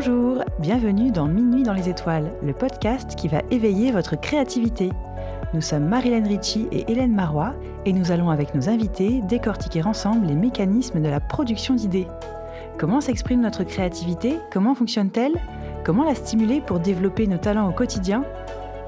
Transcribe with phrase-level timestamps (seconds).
[0.00, 4.92] Bonjour, bienvenue dans Minuit dans les étoiles, le podcast qui va éveiller votre créativité.
[5.54, 7.52] Nous sommes Marilyn Ritchie et Hélène Marois
[7.84, 12.06] et nous allons avec nos invités décortiquer ensemble les mécanismes de la production d'idées.
[12.78, 14.38] Comment s'exprime notre créativité?
[14.52, 15.34] Comment fonctionne-t-elle?
[15.84, 18.22] Comment la stimuler pour développer nos talents au quotidien?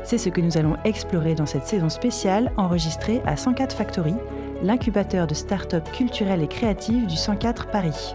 [0.04, 4.14] C'est ce que nous allons explorer dans cette saison spéciale enregistrée à 104 Factory,
[4.63, 8.14] l'incubateur de start-up culturelles et créatives du 104 Paris.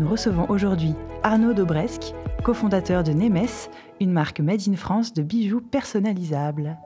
[0.00, 3.46] Nous recevons aujourd'hui Arnaud Dobresque, cofondateur de Nemes,
[4.00, 6.76] une marque made in France de bijoux personnalisables.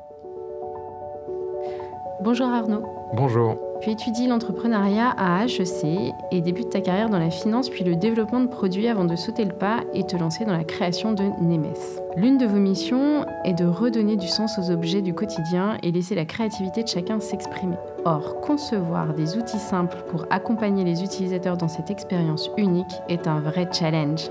[2.22, 2.84] Bonjour Arnaud.
[3.14, 3.56] Bonjour.
[3.82, 8.40] Tu étudies l'entrepreneuriat à HEC et débutes ta carrière dans la finance puis le développement
[8.40, 11.74] de produits avant de sauter le pas et te lancer dans la création de Nemes.
[12.16, 16.14] L'une de vos missions est de redonner du sens aux objets du quotidien et laisser
[16.14, 17.76] la créativité de chacun s'exprimer.
[18.04, 23.40] Or, concevoir des outils simples pour accompagner les utilisateurs dans cette expérience unique est un
[23.40, 24.30] vrai challenge.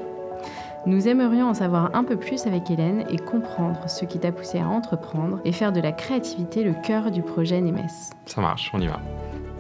[0.88, 4.59] Nous aimerions en savoir un peu plus avec Hélène et comprendre ce qui t'a poussé
[4.59, 7.88] à entreprendre et faire de la créativité le cœur du projet Nemes.
[8.27, 9.02] Ça marche, on y va.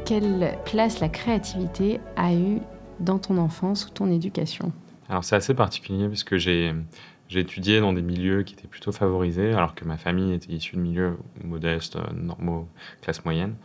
[0.05, 2.59] Quelle place la créativité a eu
[2.99, 4.71] dans ton enfance ou ton éducation?
[5.09, 6.75] Alors c'est assez particulier parce que j'ai
[7.27, 10.75] j'ai étudié dans des milieux qui étaient plutôt favorisés, alors que ma famille était issue
[10.75, 12.67] de milieux modestes, normaux,
[13.01, 13.55] classe moyenne.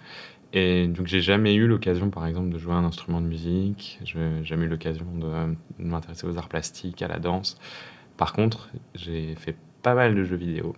[0.52, 3.98] Et donc, j'ai jamais eu l'occasion, par exemple, de jouer un instrument de musique.
[4.04, 7.56] J'ai jamais eu l'occasion de, m'intéresser aux arts plastiques, à la danse.
[8.16, 10.74] Par contre, j'ai fait pas mal de jeux vidéo.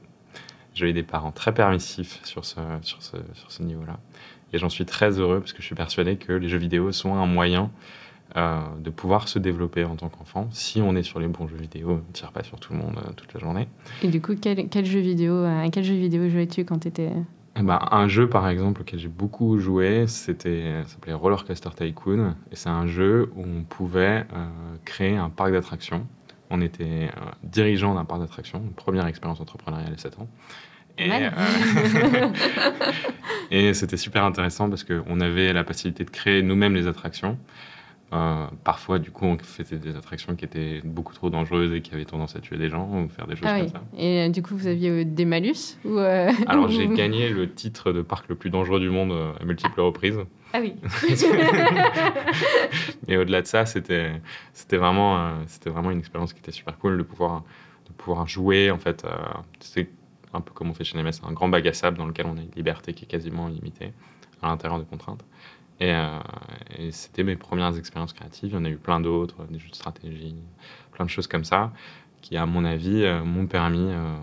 [0.75, 3.99] J'ai eu des parents très permissifs sur ce, sur ce, sur ce niveau-là.
[4.53, 7.15] Et j'en suis très heureux parce que je suis persuadé que les jeux vidéo sont
[7.15, 7.71] un moyen
[8.37, 10.49] euh, de pouvoir se développer en tant qu'enfant.
[10.53, 12.79] Si on est sur les bons jeux vidéo, on ne tire pas sur tout le
[12.79, 13.69] monde euh, toute la journée.
[14.03, 17.11] Et du coup, quel, jeu vidéo, à quel jeu vidéo jouais-tu quand tu étais
[17.55, 22.35] eh ben, un jeu, par exemple, auquel j'ai beaucoup joué, c'était, s'appelait Roller Coaster Tycoon.
[22.51, 24.47] Et c'est un jeu où on pouvait euh,
[24.85, 26.07] créer un parc d'attractions.
[26.49, 30.29] On était euh, dirigeant d'un parc d'attractions, première expérience entrepreneuriale à 7 ans.
[30.99, 31.31] Et, euh,
[33.51, 37.39] et c'était super intéressant parce qu'on avait la possibilité de créer nous-mêmes les attractions.
[38.13, 41.95] Euh, parfois, du coup, on faisait des attractions qui étaient beaucoup trop dangereuses et qui
[41.95, 43.83] avaient tendance à tuer des gens ou faire des choses ah comme ça.
[43.97, 47.93] Et euh, du coup, vous aviez euh, des malus ou Alors, j'ai gagné le titre
[47.93, 50.19] de parc le plus dangereux du monde à multiples reprises.
[50.53, 50.75] Ah oui.
[53.09, 54.21] et au-delà de ça, c'était
[54.53, 57.43] c'était vraiment c'était vraiment une expérience qui était super cool de pouvoir
[57.87, 59.07] de pouvoir jouer en fait.
[59.61, 59.89] c'est
[60.35, 62.37] un peu comme on fait chez Nemes, un grand bac à sable dans lequel on
[62.37, 63.93] a une liberté qui est quasiment illimitée
[64.43, 65.25] à l'intérieur de contraintes.
[65.83, 66.21] Euh,
[66.79, 68.51] et, c'était mes premières expériences créatives.
[68.51, 70.37] Il y en a eu plein d'autres, des jeux de stratégie,
[70.93, 71.73] plein de choses comme ça,
[72.21, 74.17] qui, à mon avis, euh, m'ont permis euh,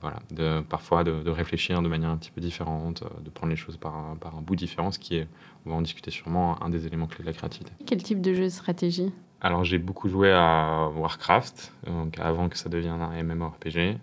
[0.00, 3.76] voilà, de, parfois de, réfléchir de manière un petit peu différente, de prendre les choses
[3.76, 5.28] par un, par un bout différent, ce qui est,
[5.64, 7.72] on va en discuter sûrement, un des éléments clés de la créativité.
[7.86, 9.12] Quel type de jeu de stratégie?
[9.40, 13.98] Alors j'ai beaucoup joué à Warcraft, donc avant que ça devienne un MMORPG.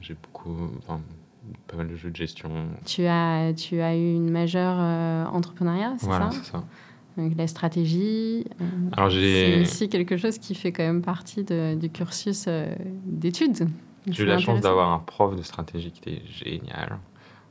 [0.00, 0.70] j'ai beaucoup,
[1.66, 2.50] pas mal de jeux de gestion.
[2.84, 6.64] Tu as, tu as eu une majeure euh, entrepreneuriat, c'est voilà, c'est ça.
[7.16, 8.64] Donc, la stratégie, euh,
[8.96, 12.74] Alors, c'est aussi quelque chose qui fait quand même partie de, du cursus euh,
[13.04, 13.68] d'études.
[14.08, 16.98] J'ai eu la chance d'avoir un prof de stratégie qui était génial,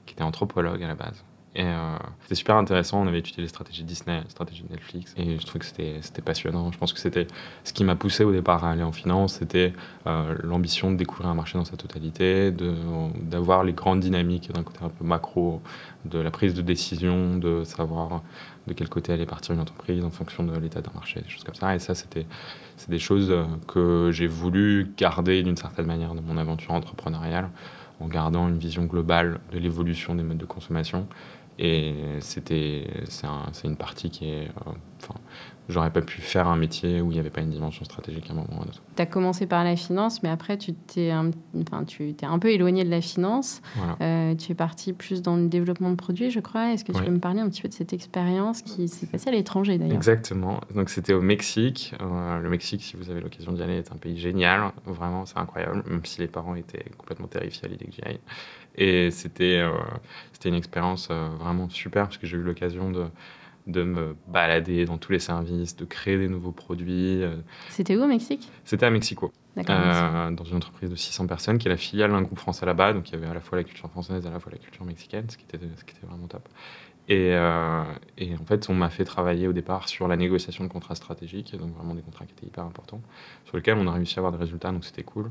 [0.06, 1.24] qui était anthropologue à la base.
[1.56, 3.02] Et euh, c'était super intéressant.
[3.02, 5.14] On avait étudié les stratégies Disney, les stratégies Netflix.
[5.18, 6.72] Et je trouve que c'était passionnant.
[6.72, 7.28] Je pense que c'était
[7.64, 9.36] ce qui m'a poussé au départ à aller en finance.
[9.36, 9.74] C'était
[10.08, 14.80] euh, l'ambition de découvrir un marché dans sa totalité, d'avoir les grandes dynamiques d'un côté
[14.84, 15.62] un peu macro,
[16.06, 18.24] de la prise de décision, de savoir
[18.66, 21.44] de quel côté allait partir une entreprise en fonction de l'état d'un marché, des choses
[21.44, 21.76] comme ça.
[21.76, 22.26] Et ça, c'était
[22.88, 23.34] des choses
[23.68, 27.50] que j'ai voulu garder d'une certaine manière dans mon aventure entrepreneuriale
[28.00, 31.08] en gardant une vision globale de l'évolution des modes de consommation
[31.60, 33.28] et c'était, c'est,
[33.64, 34.50] une partie qui est.
[35.04, 35.20] Enfin,
[35.70, 38.34] j'aurais pas pu faire un métier où il n'y avait pas une dimension stratégique à
[38.34, 38.82] un moment ou à un autre.
[38.96, 41.32] Tu as commencé par la finance, mais après, tu t'es un,
[41.62, 43.62] enfin, tu t'es un peu éloigné de la finance.
[44.02, 46.72] Euh, tu es parti plus dans le développement de produits, je crois.
[46.72, 49.30] Est-ce que tu peux me parler un petit peu de cette expérience qui s'est passée
[49.30, 49.96] à l'étranger d'ailleurs?
[49.96, 50.62] Exactement.
[50.74, 51.94] Donc, c'était au Mexique.
[52.02, 54.72] Euh, le Mexique, si vous avez l'occasion d'y aller, est un pays génial.
[54.86, 58.20] Vraiment, c'est incroyable, même si les parents étaient complètement terrifiés à l'idée que j'y aille.
[58.76, 59.72] Et c'était, euh,
[60.32, 63.06] c'était une expérience vraiment super parce que j'ai eu l'occasion de
[63.68, 67.24] de me balader dans tous les services, de créer des nouveaux produits.
[67.24, 67.36] Euh.
[67.70, 68.50] C'était où au Mexique?
[68.66, 69.32] C'était à Mexico.
[69.58, 72.94] Euh, dans une entreprise de 600 personnes qui est la filiale d'un groupe français là-bas.
[72.94, 74.58] Donc il y avait à la fois la culture française et à la fois la
[74.58, 76.48] culture mexicaine, ce qui était, ce qui était vraiment top.
[77.10, 77.84] Et, euh,
[78.18, 81.56] et en fait, on m'a fait travailler au départ sur la négociation de contrats stratégiques,
[81.58, 83.02] donc vraiment des contrats qui étaient hyper importants,
[83.46, 85.30] sur lesquels on a réussi à avoir des résultats, donc c'était cool.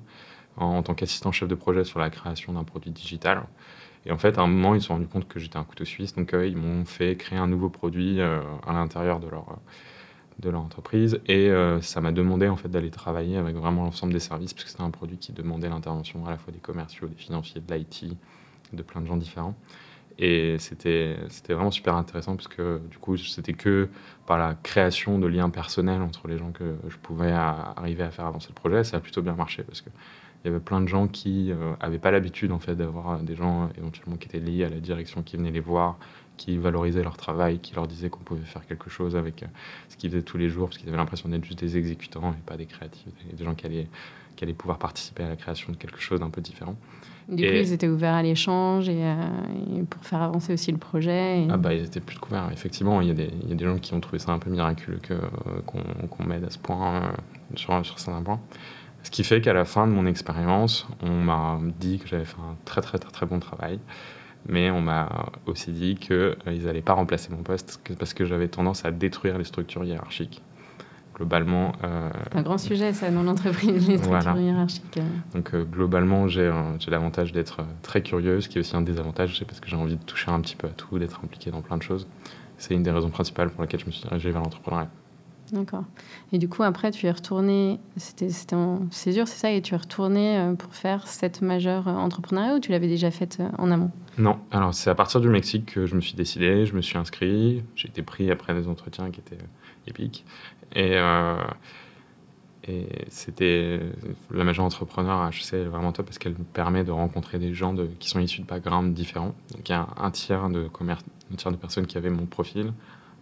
[0.58, 3.44] En, en tant qu'assistant chef de projet sur la création d'un produit digital.
[4.07, 5.85] Et en fait, à un moment, ils se sont rendus compte que j'étais un couteau
[5.85, 6.15] suisse.
[6.15, 9.59] Donc, euh, ils m'ont fait créer un nouveau produit euh, à l'intérieur de leur,
[10.43, 11.21] leur entreprise.
[11.27, 14.65] Et euh, ça m'a demandé en fait d'aller travailler avec vraiment l'ensemble des services, parce
[14.65, 17.75] que c'était un produit qui demandait l'intervention à la fois des commerciaux, des financiers, de
[17.75, 18.17] l'IT,
[18.73, 19.55] de plein de gens différents.
[20.19, 21.17] Et c'était
[21.49, 23.89] vraiment super intéressant parce que du coup, c'était que
[24.27, 28.27] par la création de liens personnels entre les gens que je pouvais arriver à faire
[28.27, 28.85] avancer le projet.
[28.85, 29.89] Ça a plutôt bien marché parce que
[30.44, 33.69] il y avait plein de gens qui n'avaient pas l'habitude en fait d'avoir des gens
[33.79, 35.99] éventuellement qui étaient liés à la direction, qui venaient les voir,
[36.37, 39.44] qui valorisaient leur travail, qui leur disaient qu'on pouvait faire quelque chose avec
[39.89, 42.43] ce qu'ils faisaient tous les jours, parce qu'ils avaient l'impression d'être juste des exécutants et
[42.44, 43.87] pas des créatifs, des gens qui allaient,
[44.35, 46.77] qui allaient pouvoir participer à la création de quelque chose d'un peu différent.
[47.29, 49.05] Du coup, ils étaient ouverts à l'échange et,
[49.89, 51.47] pour faire avancer aussi le projet.
[51.49, 52.50] Ah bah, ils étaient plus couverts.
[52.53, 54.39] Effectivement, il y, a des, il y, a des gens qui ont trouvé ça un
[54.41, 55.00] peu miraculeux
[55.67, 57.12] qu'on m'aide à ce point, euh,
[57.55, 58.41] sur, sur certains points.
[59.03, 62.39] Ce qui fait qu'à la fin de mon expérience, on m'a dit que j'avais fait
[62.39, 63.79] un très, très, très, très bon travail.
[64.49, 68.49] Mais on m'a aussi dit qu'ils euh, n'allaient pas remplacer mon poste parce que j'avais
[68.49, 70.43] tendance à détruire les structures hiérarchiques
[71.15, 71.73] globalement.
[71.85, 74.99] Euh, c'est un grand sujet, ça, dans l'entreprise, les structures hiérarchiques.
[75.35, 76.51] Donc, euh, globalement, j'ai
[76.89, 80.03] l'avantage d'être très curieuse, qui est aussi un désavantage, c'est parce que j'ai envie de
[80.05, 82.07] toucher un petit peu à tout, d'être impliqué dans plein de choses.
[82.57, 84.89] C'est une des raisons principales pour lesquelles je me suis dirigé vers l'entrepreneuriat.
[85.53, 85.85] D'accord.
[86.33, 89.77] Et du coup, après, tu es retourné, c'était en césure, c'est ça, et tu es
[89.77, 93.91] retourné pour faire cette majeure entrepreneuriat ou tu l'avais déjà faite en amont?
[94.19, 96.97] Non, alors c'est à partir du Mexique que je me suis décidé, je me suis
[96.97, 99.39] inscrit, j'ai été pris après des entretiens qui étaient
[99.87, 100.25] épiques.
[100.75, 101.37] Et, euh,
[103.09, 103.81] c'était
[104.31, 107.75] la majeure entrepreneur HC est vraiment top parce qu'elle me permet de rencontrer des gens
[107.99, 109.35] qui sont issus de backgrounds différents.
[109.53, 112.73] Donc il y a un tiers de un tiers de personnes qui avaient mon profil,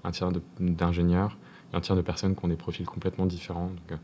[0.04, 1.38] un tiers d'ingénieurs
[1.72, 3.66] un tiers de personnes qui ont des profils complètement différents.
[3.68, 3.96] Donc, euh,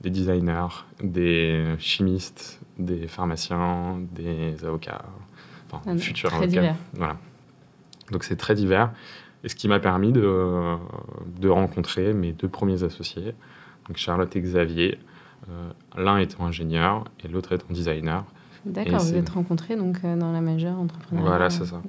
[0.00, 5.04] des designers, des chimistes, des pharmaciens, des avocats,
[5.70, 6.46] enfin, futurs avocats.
[6.46, 6.76] Divers.
[6.94, 7.18] Voilà.
[8.10, 8.92] Donc c'est très divers.
[9.44, 10.76] Et ce qui m'a permis de,
[11.38, 13.34] de, rencontrer mes deux premiers associés,
[13.88, 14.98] donc Charlotte et Xavier,
[15.48, 18.24] euh, l'un étant ingénieur et l'autre étant designer.
[18.66, 21.24] D'accord, vous êtes rencontrés donc euh, dans la majeure entrepreneur.
[21.24, 21.80] Voilà, c'est ça.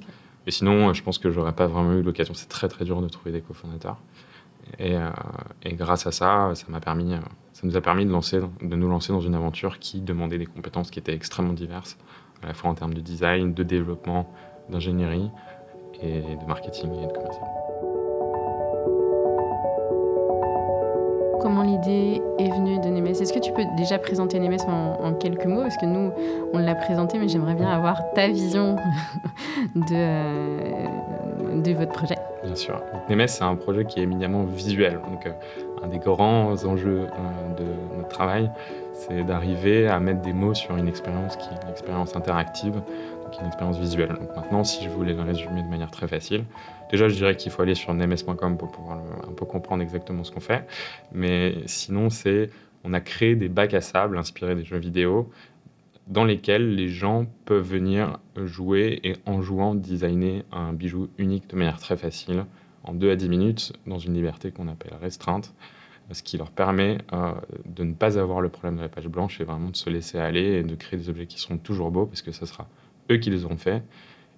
[0.46, 2.34] Et sinon, je pense que j'aurais pas vraiment eu l'occasion.
[2.34, 3.98] C'est très très dur de trouver des cofondateurs.
[4.78, 5.10] Et, euh,
[5.62, 7.14] et, grâce à ça, permis,
[7.52, 10.46] ça nous a permis de, lancer, de nous lancer dans une aventure qui demandait des
[10.46, 11.98] compétences qui étaient extrêmement diverses,
[12.42, 14.32] à la fois en termes de design, de développement,
[14.70, 15.30] d'ingénierie,
[16.02, 17.46] et de marketing et de commercial.
[21.40, 23.08] Comment l'idée est venue de Nemes?
[23.08, 25.62] Est-ce que tu peux déjà présenter Nemes en, quelques mots?
[25.62, 26.12] Parce que nous,
[26.52, 28.76] on l'a présenté, mais j'aimerais bien avoir ta vision
[29.90, 30.86] euh,
[31.56, 32.14] de votre projet.
[32.44, 32.82] Bien sûr.
[33.08, 35.00] Nemes, c'est un projet qui est éminemment visuel.
[35.10, 35.32] Donc, euh,
[35.82, 38.50] un des grands enjeux euh, de notre travail,
[38.94, 42.82] c'est d'arriver à mettre des mots sur une expérience qui est une expérience interactive
[43.40, 44.08] une expérience visuelle.
[44.08, 46.44] Donc maintenant, si je voulais le résumer de manière très facile,
[46.90, 48.98] déjà je dirais qu'il faut aller sur nms.com pour pouvoir
[49.28, 50.66] un peu comprendre exactement ce qu'on fait.
[51.12, 52.50] Mais sinon, c'est
[52.84, 55.30] on a créé des bacs à sable inspirés des jeux vidéo
[56.08, 61.56] dans lesquels les gens peuvent venir jouer et en jouant designer un bijou unique de
[61.56, 62.44] manière très facile
[62.84, 65.54] en 2 à 10 minutes dans une liberté qu'on appelle restreinte
[66.10, 67.32] ce qui leur permet euh,
[67.64, 70.18] de ne pas avoir le problème de la page blanche et vraiment de se laisser
[70.18, 72.68] aller et de créer des objets qui seront toujours beaux parce que ça sera
[73.10, 73.82] eux qui les auront fait.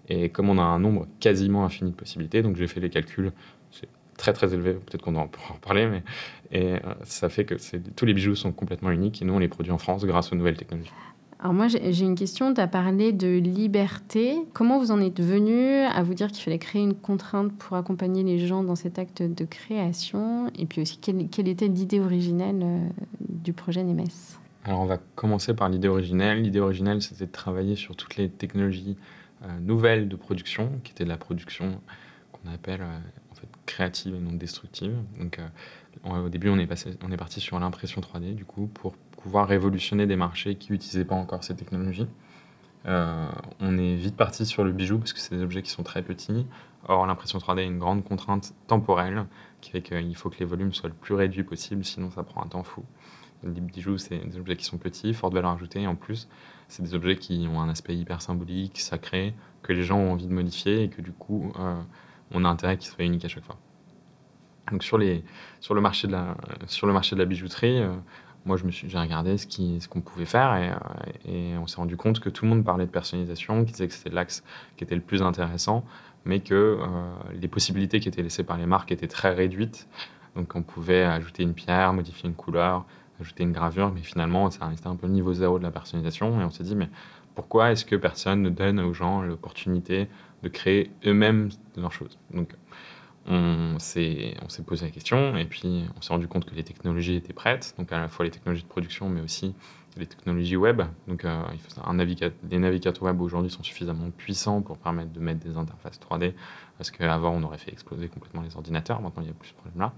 [0.08, 3.32] Et comme on a un nombre quasiment infini de possibilités, donc j'ai fait les calculs,
[3.70, 3.88] c'est
[4.18, 6.02] très très élevé, peut-être qu'on en pourra en parler, mais
[6.54, 7.54] euh, ça fait que
[7.96, 10.36] tous les bijoux sont complètement uniques et nous on les produit en France grâce aux
[10.36, 10.92] nouvelles technologies.
[11.44, 14.38] Alors moi j'ai une question, tu as parlé de liberté.
[14.54, 18.22] Comment vous en êtes venu à vous dire qu'il fallait créer une contrainte pour accompagner
[18.22, 20.50] les gens dans cet acte de création?
[20.58, 22.88] Et puis aussi quelle, quelle était l'idée originelle euh,
[23.20, 24.06] du projet Nemes?
[24.64, 26.40] Alors on va commencer par l'idée originelle.
[26.40, 28.96] L'idée originelle, c'était de travailler sur toutes les technologies
[29.42, 31.78] euh, nouvelles de production, qui étaient de la production
[32.32, 32.98] qu'on appelle euh,
[33.32, 34.96] en fait créative et non destructive.
[35.20, 35.38] Donc
[36.06, 39.48] au début, on est, passé, on est parti sur l'impression 3D, du coup, pour pouvoir
[39.48, 42.06] révolutionner des marchés qui n'utilisaient pas encore ces technologies.
[42.84, 46.02] on est vite parti sur le bijou parce que c'est des objets qui sont très
[46.02, 46.46] petits.
[46.86, 49.24] Or, l'impression 3D est une grande contrainte temporelle
[49.62, 52.44] qui fait qu'il faut que les volumes soient le plus réduits possible, sinon ça prend
[52.44, 52.84] un temps fou.
[53.42, 56.28] Les bijoux, c'est des objets qui sont petits, forte valeur ajoutée, et en plus,
[56.68, 60.26] c'est des objets qui ont un aspect hyper symbolique, sacré, que les gens ont envie
[60.26, 61.80] de modifier, et que du coup, euh,
[62.32, 63.56] on a intérêt qu'ils soient uniques à chaque fois.
[64.70, 65.24] Donc sur, les,
[65.60, 67.94] sur, le, marché de la, sur le marché de la bijouterie, euh,
[68.44, 72.28] moi, j'ai regardé ce, qu'on pouvait faire, et, euh, et on s'est rendu compte que
[72.28, 74.44] tout le monde parlait de personnalisation, qui disait que c'était l'axe
[74.76, 75.84] qui était le plus intéressant,
[76.24, 76.78] mais que
[77.38, 79.86] les possibilités qui étaient laissées par les marques étaient très réduites.
[80.36, 82.86] Donc on pouvait ajouter une pierre, modifier une couleur,
[83.20, 86.40] ajouter une gravure, mais finalement, ça restait un peu le niveau zéro de la personnalisation.
[86.40, 86.88] Et on s'est dit, mais
[87.34, 90.08] pourquoi est-ce que personne ne donne aux gens l'opportunité
[90.42, 92.18] de créer eux-mêmes leurs choses?
[92.32, 92.50] Donc,
[93.26, 94.34] on s'est
[94.66, 97.92] posé la question et puis on s'est rendu compte que les technologies étaient prêtes, donc
[97.92, 99.54] à la fois les technologies de production, mais aussi
[99.96, 100.82] les technologies web.
[101.08, 101.42] Donc, euh,
[101.84, 106.34] un les navigateurs web aujourd'hui sont suffisamment puissants pour permettre de mettre des interfaces 3D,
[106.78, 109.00] parce qu'avant on aurait fait exploser complètement les ordinateurs.
[109.00, 109.92] Maintenant, il n'y a plus ce problème-là.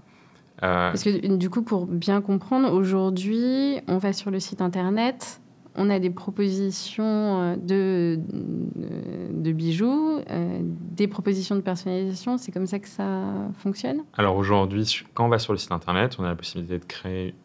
[0.63, 5.41] Euh, parce que du coup, pour bien comprendre, aujourd'hui, on va sur le site internet,
[5.77, 8.19] on a des propositions euh, de,
[9.31, 12.37] de bijoux, euh, des propositions de personnalisation.
[12.37, 13.23] C'est comme ça que ça
[13.59, 14.03] fonctionne?
[14.17, 17.35] Alors aujourd'hui, quand on va sur le site internet, on a la possibilité de créer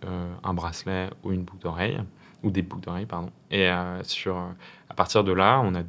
[0.42, 1.98] un bracelet ou une boucle d'oreille,
[2.42, 3.30] ou des boucles d'oreille, pardon.
[3.50, 4.02] Et à
[4.96, 5.82] partir de là, on a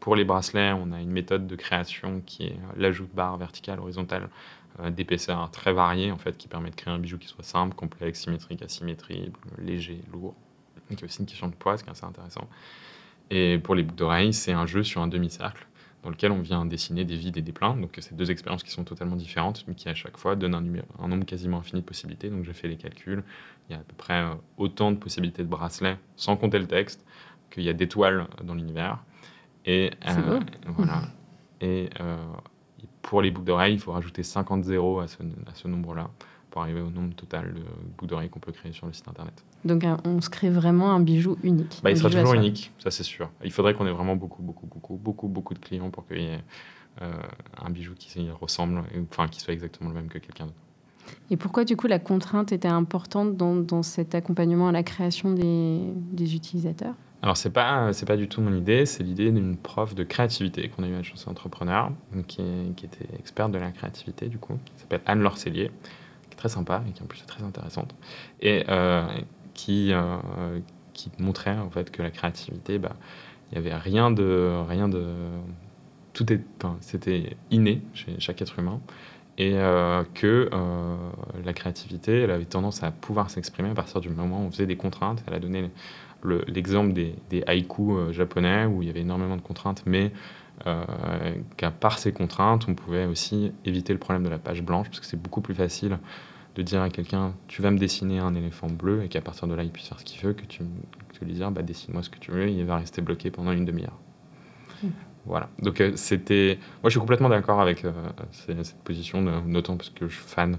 [0.00, 3.78] pour les bracelets, on a une méthode de création qui est l'ajout de barres verticales,
[3.78, 4.28] horizontales
[4.80, 7.74] euh, d'épaisseur très variée en fait, qui permet de créer un bijou qui soit simple,
[7.74, 10.34] complexe, symétrique, asymétrique, léger, lourd.
[10.90, 12.48] Donc il y a aussi une question de poids, ce qui est assez intéressant.
[13.30, 15.66] Et pour les boucles d'oreilles, c'est un jeu sur un demi-cercle
[16.02, 17.76] dans lequel on vient dessiner des vides et des pleins.
[17.76, 20.64] Donc c'est deux expériences qui sont totalement différentes, mais qui à chaque fois donnent un,
[21.04, 22.30] un nombre quasiment infini de possibilités.
[22.30, 23.22] Donc j'ai fait les calculs.
[23.68, 26.66] Il y a à peu près euh, autant de possibilités de bracelets, sans compter le
[26.66, 27.04] texte,
[27.50, 28.98] qu'il y a d'étoiles dans l'univers.
[29.66, 31.02] Et euh, voilà.
[31.60, 31.90] Et
[33.02, 36.10] pour les boucles d'oreilles, il faut rajouter 50 zéros à ce, à ce nombre-là
[36.50, 37.60] pour arriver au nombre total de
[37.96, 39.44] boucles d'oreilles qu'on peut créer sur le site internet.
[39.64, 41.80] Donc on se crée vraiment un bijou unique.
[41.82, 43.30] Bah, il sera toujours unique, ça c'est sûr.
[43.44, 46.26] Il faudrait qu'on ait vraiment beaucoup, beaucoup, beaucoup, beaucoup, beaucoup de clients pour qu'il y
[46.26, 46.40] ait
[47.02, 47.12] euh,
[47.62, 50.56] un bijou qui ressemble, enfin qui soit exactement le même que quelqu'un d'autre.
[51.30, 55.32] Et pourquoi du coup la contrainte était importante dans, dans cet accompagnement à la création
[55.32, 55.80] des,
[56.12, 56.94] des utilisateurs?
[57.22, 60.68] Alors, c'est pas, c'est pas du tout mon idée, c'est l'idée d'une prof de créativité
[60.68, 61.92] qu'on a eu à Chance Entrepreneur,
[62.26, 62.42] qui,
[62.76, 65.70] qui, était experte de la créativité, du coup, qui s'appelle Anne Lorcellier,
[66.40, 67.94] très sympa et qui en plus est très intéressante,
[68.40, 69.06] et euh,
[69.54, 70.58] qui, euh,
[70.94, 72.96] qui montrait en fait que la créativité, bah,
[73.52, 74.62] il n'y avait rien de.
[74.66, 75.06] Rien de
[76.12, 76.42] tout est,
[76.80, 78.80] c'était inné chez chaque être humain
[79.38, 80.50] et euh, que
[81.44, 84.66] la créativité, elle avait tendance à pouvoir s'exprimer à partir du moment où on faisait
[84.66, 85.22] des contraintes.
[85.28, 85.70] Elle a donné
[86.48, 90.12] l'exemple des, des, haïkus japonais où il y avait énormément de contraintes, mais
[91.56, 95.00] qu'à part ces contraintes, on pouvait aussi éviter le problème de la page blanche, parce
[95.00, 95.98] que c'est beaucoup plus facile
[96.54, 99.54] de dire à quelqu'un tu vas me dessiner un éléphant bleu et qu'à partir de
[99.54, 100.62] là il puisse faire ce qu'il veut, que tu,
[101.18, 103.64] que lui dire bah, dessine-moi ce que tu veux, il va rester bloqué pendant une
[103.64, 103.98] demi-heure.
[104.82, 104.88] Hmm.
[105.26, 105.48] Voilà.
[105.60, 106.58] Donc euh, c'était.
[106.82, 107.84] Moi je suis complètement d'accord avec
[108.32, 110.56] cette, position, notamment parce que je suis fan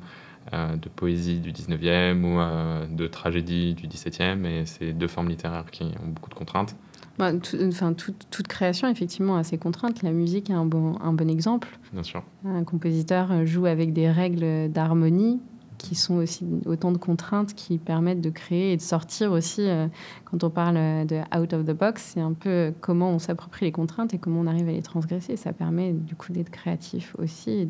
[0.53, 5.29] euh, de poésie du 19e ou euh, de tragédie du 17e, et c'est deux formes
[5.29, 6.75] littéraires qui ont beaucoup de contraintes.
[7.19, 7.31] Bah,
[7.67, 10.01] enfin, toute création, effectivement, a ses contraintes.
[10.01, 11.77] La musique est un bon, un bon exemple.
[11.93, 12.24] Bien sûr.
[12.45, 15.39] Un compositeur joue avec des règles d'harmonie
[15.81, 19.67] qui sont aussi autant de contraintes qui permettent de créer et de sortir aussi.
[19.67, 19.88] Euh,
[20.25, 23.71] quand on parle de out of the box, c'est un peu comment on s'approprie les
[23.71, 25.35] contraintes et comment on arrive à les transgresser.
[25.38, 27.67] Ça permet du coup d'être créatif aussi et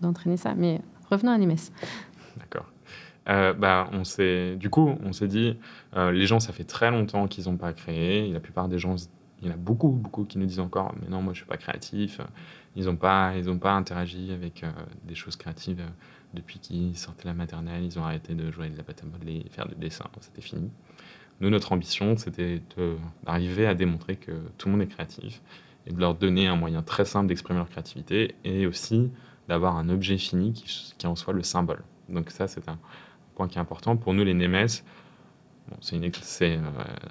[0.00, 0.54] d'entraîner ça.
[0.54, 1.56] Mais revenons à Nimes.
[2.38, 2.66] D'accord.
[3.28, 5.56] Euh, bah, on s'est, du coup, on s'est dit,
[5.96, 8.28] euh, les gens, ça fait très longtemps qu'ils n'ont pas créé.
[8.32, 8.96] la plupart des gens,
[9.40, 11.46] il y en a beaucoup, beaucoup qui nous disent encore, mais non, moi, je suis
[11.46, 12.20] pas créatif.
[12.74, 14.70] Ils n'ont pas, pas interagi avec euh,
[15.04, 15.82] des choses créatives
[16.34, 17.84] depuis qu'ils sortaient la maternelle.
[17.84, 20.06] Ils ont arrêté de jouer de la pâte à modeler, faire du dessin.
[20.20, 20.70] C'était fini.
[21.40, 22.62] Nous, notre ambition, c'était
[23.24, 25.42] d'arriver à démontrer que tout le monde est créatif
[25.86, 29.10] et de leur donner un moyen très simple d'exprimer leur créativité et aussi
[29.48, 31.82] d'avoir un objet fini qui, en soit le symbole.
[32.08, 32.78] Donc ça, c'est un
[33.34, 33.96] point qui est important.
[33.96, 34.68] Pour nous, les Nemes,
[35.80, 36.58] euh,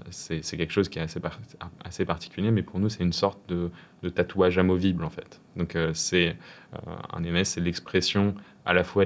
[0.10, 3.72] c'est quelque chose qui est assez, particulier, mais pour nous, c'est une sorte de,
[4.10, 5.42] tatouage amovible, en fait.
[5.56, 6.30] Donc euh, c'est
[6.74, 9.06] euh, un Nemes, c'est l'expression à la fois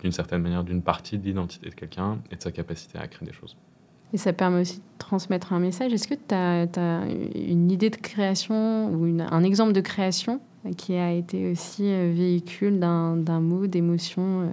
[0.00, 3.26] d'une certaine manière d'une partie de l'identité de quelqu'un et de sa capacité à créer
[3.26, 3.56] des choses.
[4.12, 5.92] Et ça permet aussi de transmettre un message.
[5.92, 6.66] Est-ce que tu as,
[7.34, 10.40] une idée de création ou un exemple de création
[10.76, 11.82] qui a été aussi
[12.12, 14.48] véhicule d'un mot, d'émotions euh,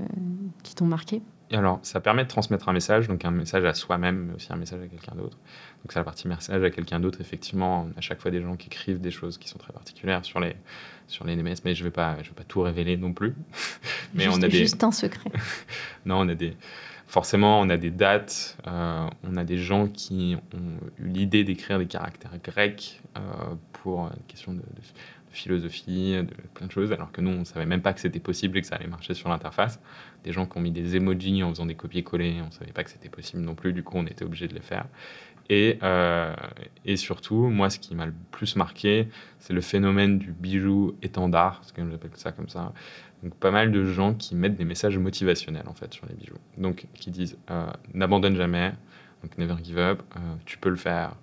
[0.63, 1.21] qui t'ont marqué?
[1.57, 4.55] Alors, ça permet de transmettre un message, donc un message à soi-même, mais aussi un
[4.55, 5.37] message à quelqu'un d'autre.
[5.83, 7.19] Donc, c'est la partie message à quelqu'un d'autre.
[7.21, 10.39] Effectivement, à chaque fois des gens qui écrivent des choses qui sont très particulières sur
[10.39, 10.55] les,
[11.07, 13.35] sur les NMS, mais je ne vais, pas, je vais pas tout révéler non plus.
[14.13, 14.57] mais juste, on a des...
[14.57, 15.31] juste un secret.
[16.05, 16.55] non, on a des.
[17.07, 21.77] Forcément, on a des dates, euh, on a des gens qui ont eu l'idée d'écrire
[21.77, 23.01] des caractères grecs
[23.73, 24.61] pour une question de
[25.31, 26.15] philosophie,
[26.53, 28.61] plein de choses, alors que nous, on ne savait même pas que c'était possible et
[28.61, 29.79] que ça allait marcher sur l'interface.
[30.23, 32.83] Des gens qui ont mis des emojis en faisant des copier-coller, on ne savait pas
[32.83, 34.85] que c'était possible non plus, du coup, on était obligé de les faire.
[35.49, 36.33] Et, euh,
[36.85, 39.07] et surtout, moi, ce qui m'a le plus marqué,
[39.39, 42.71] c'est le phénomène du bijou étendard, parce que j'appelle ça comme ça.
[43.23, 46.37] Donc, pas mal de gens qui mettent des messages motivationnels, en fait, sur les bijoux.
[46.57, 48.73] Donc, qui disent euh, n'abandonne jamais,
[49.23, 51.15] donc never give up, euh, tu peux le faire,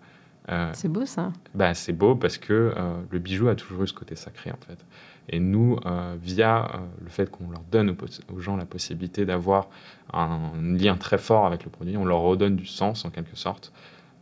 [0.51, 1.33] euh, c'est beau ça.
[1.55, 4.67] Bah, c'est beau parce que euh, le bijou a toujours eu ce côté sacré en
[4.67, 4.85] fait.
[5.31, 5.79] Et nous,
[6.23, 7.95] via le fait qu'on leur donne
[8.33, 9.69] aux, gens la possibilité d'avoir
[10.15, 13.71] un lien très fort avec le produit, on leur redonne du sens en quelque sorte,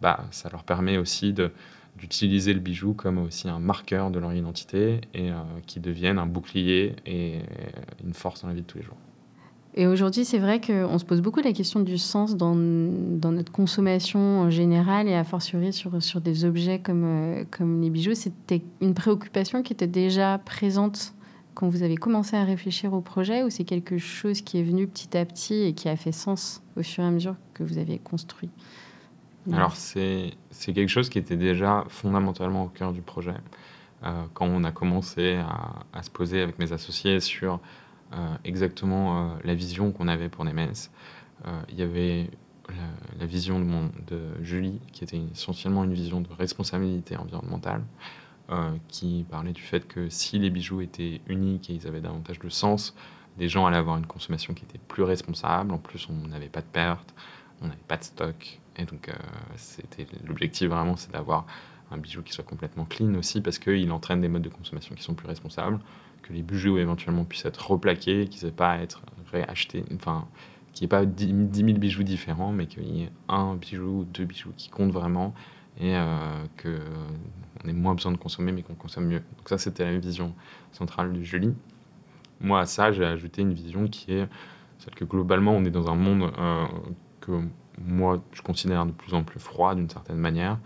[0.00, 1.52] bah, ça leur permet aussi de,
[1.96, 5.30] d'utiliser le bijou comme aussi un marqueur de leur identité et
[5.68, 7.38] qui devienne un bouclier et
[8.04, 8.98] une force dans la vie de tous les jours.
[9.78, 14.40] Et aujourd'hui, c'est vrai qu'on se pose beaucoup la question du sens dans, notre consommation
[14.40, 18.14] en général et a fortiori sur, des objets comme, euh, comme les bijoux.
[18.14, 21.12] C'était une préoccupation qui était déjà présente
[21.52, 24.86] quand vous avez commencé à réfléchir au projet ou c'est quelque chose qui est venu
[24.86, 27.76] petit à petit et qui a fait sens au fur et à mesure que vous
[27.76, 28.50] avez construit?
[29.52, 33.34] Alors, c'est quelque chose qui était déjà fondamentalement au cœur du projet.
[34.04, 35.38] Euh, quand on a commencé
[35.92, 37.60] à, se poser avec mes associés sur
[38.44, 40.72] exactement euh, la vision qu'on avait pour Nemes.
[41.46, 42.30] Euh, il y avait
[43.18, 47.84] la, vision de, Julie, qui était essentiellement une vision de responsabilité environnementale,
[48.88, 52.48] qui parlait du fait que si les bijoux étaient uniques et ils avaient davantage de
[52.48, 52.94] sens,
[53.38, 55.72] les gens allaient avoir une consommation qui était plus responsable.
[55.72, 57.14] En plus, on n'avait pas de pertes,
[57.60, 58.60] on n'avait pas de stock.
[58.76, 59.10] Et donc,
[60.26, 61.46] l'objectif vraiment, c'est d'avoir
[61.90, 65.02] un bijou qui soit complètement clean aussi, parce qu'il entraîne des modes de consommation qui
[65.02, 65.78] sont plus responsables
[66.26, 69.02] que les bijoux éventuellement puissent être replaqués, qu'ils n'aient pas à être
[69.32, 70.26] réachetés, enfin,
[70.72, 74.04] qu'il n'y ait pas 10 000 bijoux différents, mais qu'il y ait un bijou ou
[74.04, 75.34] deux bijoux qui comptent vraiment
[75.78, 79.22] et euh, qu'on ait moins besoin de consommer, mais qu'on consomme mieux.
[79.36, 80.34] Donc ça, c'était la vision
[80.72, 81.54] centrale du Julie.
[82.40, 84.26] Moi, à ça, j'ai ajouté une vision qui est
[84.78, 86.66] celle que globalement, on est dans un monde euh,
[87.20, 87.32] que
[87.78, 90.58] moi, je considère de plus en plus froid d'une certaine manière,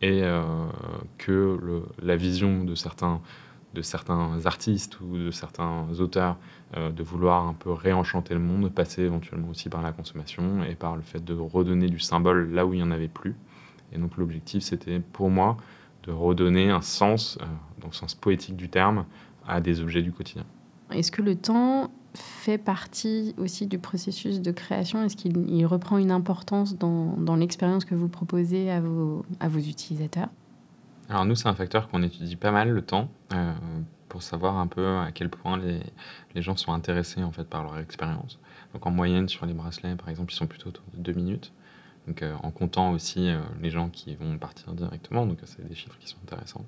[0.00, 0.42] et euh,
[1.18, 3.20] que la vision de certains
[3.74, 6.36] de certains artistes ou de certains auteurs
[6.76, 10.74] euh, de vouloir un peu réenchanter le monde, passer éventuellement aussi par la consommation et
[10.74, 13.34] par le fait de redonner du symbole là où il n'y en avait plus.
[13.92, 15.56] Et donc l'objectif, c'était pour moi
[16.04, 17.46] de redonner un sens, euh,
[17.80, 19.04] dans le sens poétique du terme,
[19.46, 20.44] à des objets du quotidien.
[20.90, 25.02] Est-ce que le temps fait partie aussi du processus de création?
[25.02, 29.58] Est-ce qu'il reprend une importance dans, dans l'expérience que vous proposez à vos, à vos
[29.58, 30.28] utilisateurs?
[31.08, 33.52] Alors nous, c'est un facteur qu'on étudie pas mal le temps euh,
[34.08, 35.80] pour savoir un peu à quel point les,
[36.34, 38.38] les, gens sont intéressés en fait par leur expérience.
[38.72, 41.52] Donc en moyenne sur les bracelets, par exemple, ils sont plutôt autour de 2 minutes.
[42.06, 45.74] Donc euh, en comptant aussi euh, les gens qui vont partir directement, donc c'est des
[45.74, 46.64] chiffres qui sont intéressants.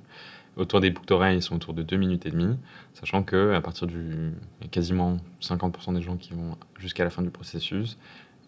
[0.56, 2.56] Autour des boucles d'oreilles, ils sont autour de 2 minutes et demie,
[2.92, 4.32] sachant que à partir du
[4.70, 7.98] quasiment 50% des gens qui vont jusqu'à la fin du processus,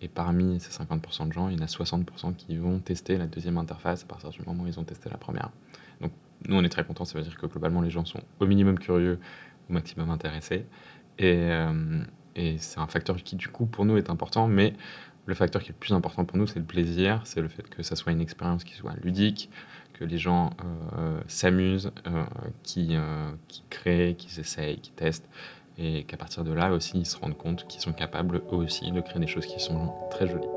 [0.02, 3.26] et parmi ces 50% de gens, il y en a 60% qui vont tester la
[3.26, 5.50] deuxième interface à partir du moment où ils ont testé la première.
[6.00, 6.12] Donc
[6.46, 8.78] nous, on est très contents, ça veut dire que globalement, les gens sont au minimum
[8.78, 9.18] curieux,
[9.70, 10.66] au maximum intéressés.
[11.18, 12.02] Et, euh,
[12.34, 14.74] et c'est un facteur qui, du coup, pour nous est important, mais
[15.24, 17.68] le facteur qui est le plus important pour nous, c'est le plaisir, c'est le fait
[17.68, 19.50] que ça soit une expérience qui soit ludique,
[19.94, 20.50] que les gens
[20.98, 22.24] euh, s'amusent, euh,
[22.62, 22.96] qui,
[23.48, 25.28] qui créent, qui essayent, qui testent,
[25.78, 28.90] et qu'à partir de là aussi, ils se rendent compte qu'ils sont capables eux aussi
[28.90, 30.48] de créer des choses qui sont très jolies.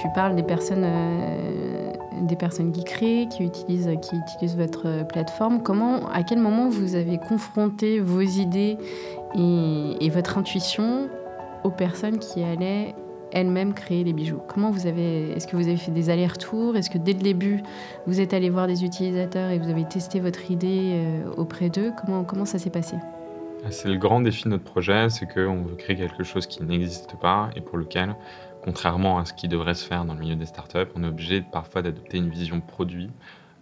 [0.00, 5.62] Tu parles des personnes, euh, des personnes qui créent, qui utilisent, qui utilisent votre plateforme.
[5.62, 8.78] Comment, à quel moment vous avez confronté vos idées
[9.36, 11.08] et, votre intuition
[11.64, 12.94] aux personnes qui allaient
[13.32, 16.76] elles-mêmes créer les bijoux Comment vous avez, est-ce que vous avez fait des allers-retours?
[16.76, 17.62] Est-ce que dès le début,
[18.06, 21.92] vous êtes allé voir des utilisateurs et vous avez testé votre idée euh, auprès d'eux?
[22.00, 22.96] Comment, comment ça s'est passé?
[23.68, 27.16] C'est le grand défi de notre projet, c'est qu'on veut créer quelque chose qui n'existe
[27.20, 28.14] pas et pour lequel
[28.62, 31.40] contrairement à ce qui devrait se faire dans le milieu des startups, on est obligé
[31.40, 33.10] parfois d'adopter une vision produit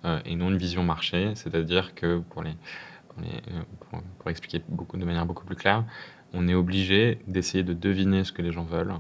[0.05, 1.33] euh, et non une vision marché.
[1.35, 5.85] C'est-à-dire que, pour, euh, expliquer de manière beaucoup plus claire,
[6.33, 8.95] on est obligé d'essayer de deviner ce que les gens veulent.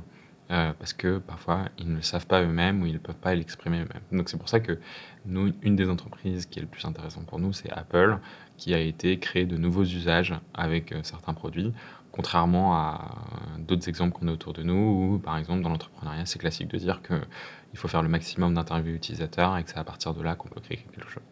[0.50, 3.34] Euh, parce que parfois ils ne le savent pas eux-mêmes ou ils ne peuvent pas
[3.34, 4.02] l'exprimer eux-mêmes.
[4.12, 4.78] Donc c'est pour ça que
[5.26, 8.16] nous, une des entreprises qui est le plus intéressante pour nous, c'est Apple,
[8.56, 11.74] qui a été créer de nouveaux usages avec certains produits
[12.18, 13.14] Contrairement à
[13.58, 14.74] d'autres exemples qu'on a autour de nous,
[15.14, 18.94] où par exemple dans l'entrepreneuriat, c'est classique de dire qu'il faut faire le maximum d'interviews
[18.94, 21.22] utilisateurs et que c'est à partir de là qu'on peut créer quelque chose.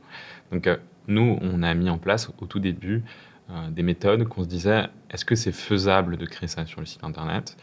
[0.52, 0.76] Donc euh,
[1.08, 3.02] nous, on a mis en place au tout début
[3.50, 6.86] euh, des méthodes qu'on se disait, est-ce que c'est faisable de créer ça sur le
[6.86, 7.56] site internet?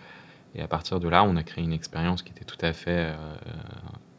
[0.56, 3.14] Et à partir de là, on a créé une expérience qui était tout à fait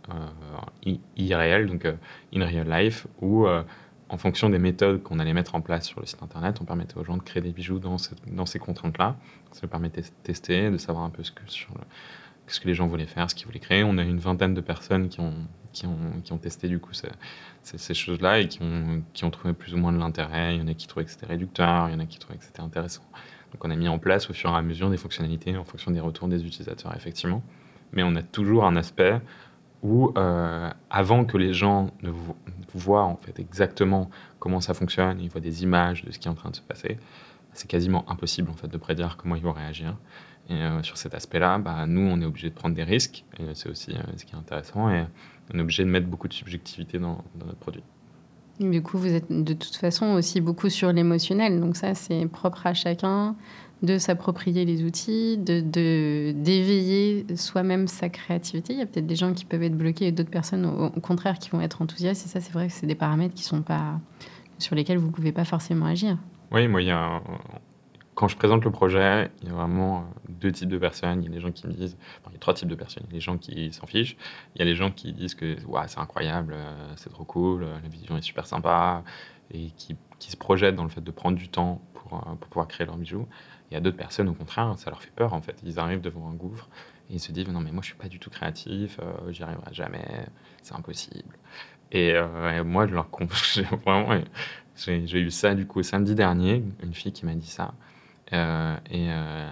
[0.08, 1.86] euh, irréelle, donc
[2.34, 3.46] in real life, où
[4.08, 6.96] en fonction des méthodes qu'on allait mettre en place sur le site internet, on permettait
[6.96, 9.16] aux gens de créer des bijoux dans, ces contraintes-là.
[9.52, 11.42] Ça nous permettait de tester, de savoir un peu ce que,
[12.64, 13.82] les gens voulaient faire, ce qu'ils voulaient créer.
[13.82, 17.08] On a une vingtaine de personnes qui ont, testé du coup ces,
[17.62, 20.54] ces, choses-là et qui ont, qui ont trouvé plus ou moins de l'intérêt.
[20.54, 22.38] Il y en a qui trouvaient que c'était réducteur, il y en a qui trouvaient
[22.38, 23.02] que c'était intéressant.
[23.54, 25.92] Donc on a mis en place au fur et à mesure des fonctionnalités en fonction
[25.92, 27.40] des retours des utilisateurs, effectivement.
[27.92, 29.20] Mais on a toujours un aspect
[29.82, 30.12] où
[30.90, 32.10] avant que les gens ne
[32.74, 36.30] voient en fait exactement comment ça fonctionne, ils voient des images de ce qui est
[36.30, 36.98] en train de se passer,
[37.52, 39.96] c'est quasiment impossible en fait de prédire comment ils vont réagir.
[40.50, 43.94] Et sur cet aspect-là, bah, nous, on est obligé de prendre des risques, c'est aussi
[44.16, 45.06] ce qui est intéressant, et
[45.52, 47.84] on est obligé de mettre beaucoup de subjectivité dans notre produit.
[48.60, 51.60] Du coup, vous êtes de toute façon aussi beaucoup sur l'émotionnel.
[51.60, 53.34] Donc ça, c'est propre à chacun
[53.82, 55.60] de s'approprier les outils, de
[56.32, 58.72] d'éveiller soi-même sa créativité.
[58.72, 61.38] Il y a peut-être des gens qui peuvent être bloqués et d'autres personnes, au, contraire,
[61.38, 62.26] qui vont être enthousiastes.
[62.26, 64.00] Et ça, c'est vrai que c'est des paramètres qui sont pas
[64.58, 66.16] sur lesquels vous pouvez pas forcément agir.
[66.52, 67.20] Oui, moi, il y a
[68.14, 71.22] quand je présente le projet, il y a vraiment euh, deux types de personnes.
[71.22, 71.96] Il y a les gens qui me disent,
[72.26, 73.04] il y a trois types de personnes.
[73.06, 74.16] Il y a les gens qui s'en fichent.
[74.54, 77.74] Il y a les gens qui disent que c'est incroyable, euh, c'est trop cool, euh,
[77.82, 79.02] la vision est super sympa,
[79.52, 82.68] et qui, qui, se projettent dans le fait de prendre du temps pour, pour pouvoir
[82.68, 83.26] créer leur bijou.
[83.70, 85.60] Il y a d'autres personnes, au contraire, ça leur fait peur en fait.
[85.64, 86.68] Ils arrivent devant un gouffre
[87.10, 89.00] et ils se disent, non mais moi je suis pas du tout créatif,
[89.30, 90.26] j'y arriverai jamais,
[90.62, 91.36] c'est impossible.
[91.92, 92.14] Et,
[92.64, 93.08] moi, je leur
[93.54, 94.20] j'ai vraiment,
[94.76, 97.74] j'ai eu ça du coup samedi dernier, une fille qui m'a dit ça.
[98.32, 99.46] Euh, et euh,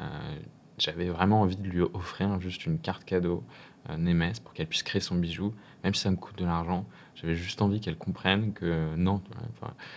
[0.79, 3.45] j'avais vraiment envie de lui offrir juste une carte cadeau
[3.91, 5.53] euh, Nemes pour qu'elle puisse créer son bijou,
[5.85, 6.87] même si ça me coûte de l'argent.
[7.15, 9.21] J'avais juste envie qu'elle comprenne que non.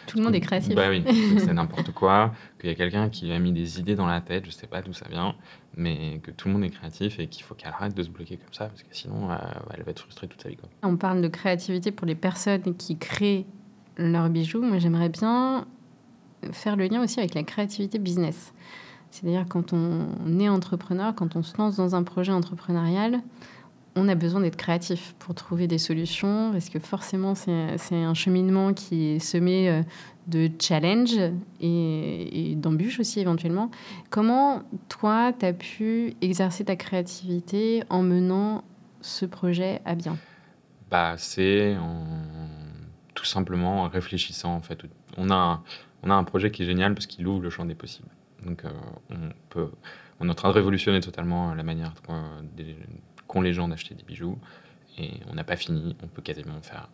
[0.05, 0.75] tout le monde est créatif.
[0.75, 1.03] Bah oui,
[1.39, 4.21] c'est n'importe quoi, qu'il y a quelqu'un qui lui a mis des idées dans la
[4.21, 5.35] tête, je sais pas d'où ça vient,
[5.77, 8.37] mais que tout le monde est créatif et qu'il faut qu'elle arrête de se bloquer
[8.37, 9.29] comme ça, parce que sinon,
[9.73, 10.57] elle va être frustrée toute sa vie.
[10.57, 10.69] Quoi.
[10.83, 13.45] On parle de créativité pour les personnes qui créent
[13.97, 14.61] leurs bijoux.
[14.61, 15.65] Moi, j'aimerais bien
[16.51, 18.53] faire le lien aussi avec la créativité business.
[19.11, 23.21] C'est-à-dire quand on est entrepreneur, quand on se lance dans un projet entrepreneurial,
[23.95, 28.73] on a besoin d'être créatif pour trouver des solutions, parce que forcément, c'est un cheminement
[28.73, 29.81] qui est semé euh,
[30.27, 31.31] de challenges
[31.61, 33.71] et, d'embûches aussi éventuellement.
[34.09, 38.63] Comment, toi, tu as pu exercer ta créativité en menant
[39.01, 40.17] ce projet à bien?
[40.91, 41.77] Bah, C'est
[43.13, 44.55] tout simplement en réfléchissant.
[44.55, 44.79] En fait.
[45.17, 45.63] On a,
[46.05, 48.09] on a un projet qui est génial parce qu'il ouvre le champ des possibles.
[48.45, 48.69] Donc, euh,
[49.09, 49.71] on, peut,
[50.19, 51.93] on est en train de révolutionner totalement la manière
[53.27, 54.37] qu'ont les gens d'acheter des bijoux.
[54.97, 56.87] Et on n'a pas fini, on peut quasiment faire.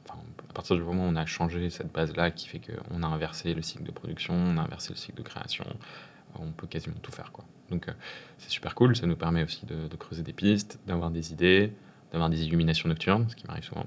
[0.50, 3.54] à partir du moment où on a changé cette base-là qui fait qu'on a inversé
[3.54, 5.65] le cycle de production, on a inversé le cycle de création,
[6.39, 7.32] on peut quasiment tout faire.
[7.32, 7.45] Quoi.
[7.69, 7.93] Donc euh,
[8.39, 11.74] c'est super cool, ça nous permet aussi de, de creuser des pistes, d'avoir des idées,
[12.12, 13.86] d'avoir des illuminations nocturnes, ce qui m'arrive souvent.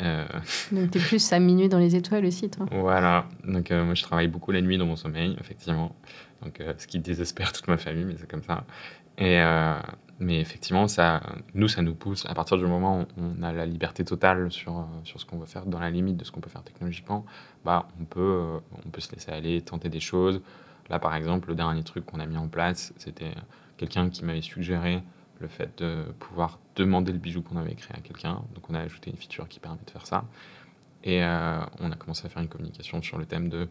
[0.00, 0.24] Euh,
[0.72, 3.26] donc, tu es plus à minuit dans les étoiles aussi, toi Voilà.
[3.44, 5.94] Donc, euh, moi, je travaille beaucoup la nuit dans mon sommeil, effectivement.
[6.42, 8.64] Donc, euh, ce qui désespère toute ma famille, mais c'est comme ça.
[9.18, 9.38] Et,
[10.18, 11.20] mais effectivement, ça,
[11.52, 14.86] nous, ça nous pousse, à partir du moment où on a la liberté totale sur,
[15.04, 17.26] sur ce qu'on veut faire, dans la limite de ce qu'on peut faire technologiquement,
[17.64, 20.40] bah, on, peut, on peut se laisser aller, tenter des choses.
[20.88, 23.32] Là, par exemple, le dernier truc qu'on a mis en place, c'était
[23.76, 25.02] quelqu'un qui m'avait suggéré
[25.40, 28.42] le fait de pouvoir demander le bijou qu'on avait créé à quelqu'un.
[28.54, 30.24] Donc on a ajouté une feature qui permet de faire ça.
[31.02, 33.68] Et euh, on a commencé à faire une communication sur le thème de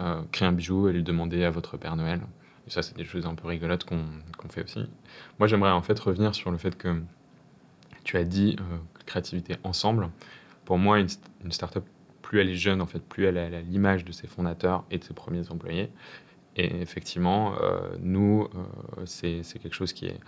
[0.00, 2.20] euh, créer un bijou et lui demander à votre Père Noël.
[2.66, 4.86] Et ça, c'est des choses un peu rigolotes qu'on fait aussi.
[5.38, 7.02] Moi, j'aimerais en fait revenir sur le fait que
[8.04, 10.08] tu as dit euh, créativité ensemble.
[10.64, 11.08] Pour moi, une,
[11.44, 11.84] une startup,
[12.22, 15.04] plus elle est jeune, en fait, plus elle a l'image de ses fondateurs et de
[15.04, 15.90] ses premiers employés.
[16.56, 17.54] Et effectivement,
[18.00, 18.48] nous,
[19.04, 20.18] c'est quelque chose qui est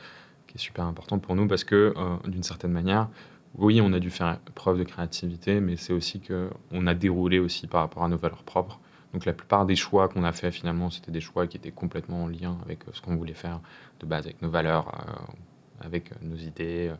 [0.52, 3.08] qui est super important pour nous parce que, euh, d'une certaine manière,
[3.56, 7.66] oui, on a dû faire preuve de créativité, mais c'est aussi qu'on a déroulé aussi
[7.66, 8.80] par rapport à nos valeurs propres.
[9.12, 12.24] Donc la plupart des choix qu'on a fait finalement, c'était des choix qui étaient complètement
[12.24, 13.60] en lien avec euh, ce qu'on voulait faire
[14.00, 16.92] de base, avec nos valeurs, euh, avec nos idées.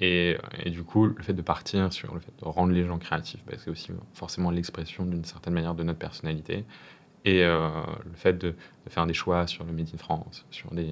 [0.00, 2.98] Et, et, du coup, le fait de partir sur le fait de rendre les gens
[2.98, 6.64] créatifs, bah, c'est aussi forcément l'expression d'une certaine manière de notre personnalité.
[7.24, 7.68] Et euh,
[8.04, 8.54] le fait de,
[8.88, 10.84] faire des choix sur le Made in France, sur la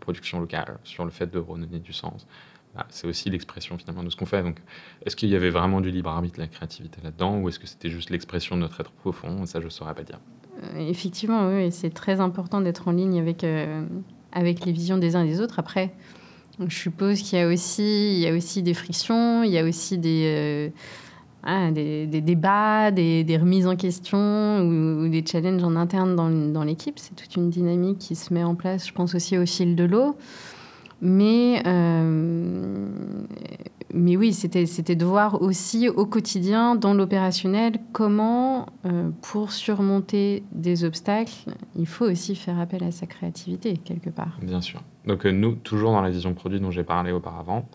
[0.00, 2.26] production locale, sur le fait de redonner du sens,
[2.74, 4.42] bah, c'est aussi l'expression finalement de ce qu'on fait.
[4.42, 4.56] Donc,
[5.06, 7.66] est-ce qu'il y avait vraiment du libre arbitre, de la créativité là-dedans, ou est-ce que
[7.66, 9.46] c'était juste l'expression de notre être profond?
[9.46, 10.18] Ça, je ne saurais pas dire.
[10.62, 13.84] Euh, effectivement, oui, c'est très important d'être en ligne avec, euh,
[14.32, 15.60] avec les visions des uns et des autres.
[15.60, 15.94] Après,
[16.58, 19.64] je suppose qu'il y a aussi, il y a aussi des frictions, il y a
[19.64, 20.72] aussi des,
[21.46, 26.98] ah, des, débats, des, remises en question ou, des challenges en interne dans, l'équipe.
[26.98, 29.84] C'est toute une dynamique qui se met en place, je pense aussi au fil de
[29.84, 30.16] l'eau.
[31.02, 32.88] Mais, euh,
[33.92, 40.44] mais oui, c'était, c'était de voir aussi au quotidien, dans l'opérationnel, comment, euh, pour surmonter
[40.52, 44.38] des obstacles, il faut aussi faire appel à sa créativité, quelque part.
[44.40, 44.80] Bien sûr.
[45.06, 47.68] Donc, euh, nous, toujours dans la vision produit dont j'ai parlé auparavant,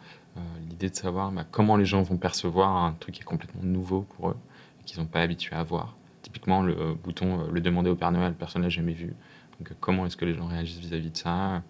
[0.88, 4.30] de savoir bah, comment les gens vont percevoir un truc qui est complètement nouveau pour
[4.30, 4.38] eux
[4.86, 5.96] qu'ils n'ont pas habitué à voir.
[6.22, 9.13] Typiquement, le euh, bouton euh, le demander au Père Noël, personne n'a jamais vu.
[9.60, 11.63] Donc, euh, comment est-ce que les gens réagissent vis-à-vis de ça?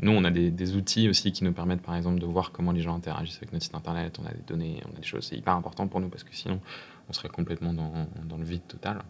[0.00, 2.82] Nous, on a des, outils aussi qui nous permettent, par exemple, de voir comment les
[2.82, 4.18] gens interagissent avec notre site internet.
[4.22, 5.26] On a des données, on a des choses.
[5.26, 6.60] C'est hyper important pour nous parce que sinon,
[7.08, 9.02] on serait complètement dans, dans le vide total.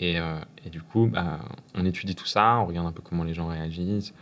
[0.00, 0.16] Et,
[0.64, 1.40] et du coup, bah,
[1.74, 4.14] on étudie tout ça, on regarde un peu comment les gens réagissent,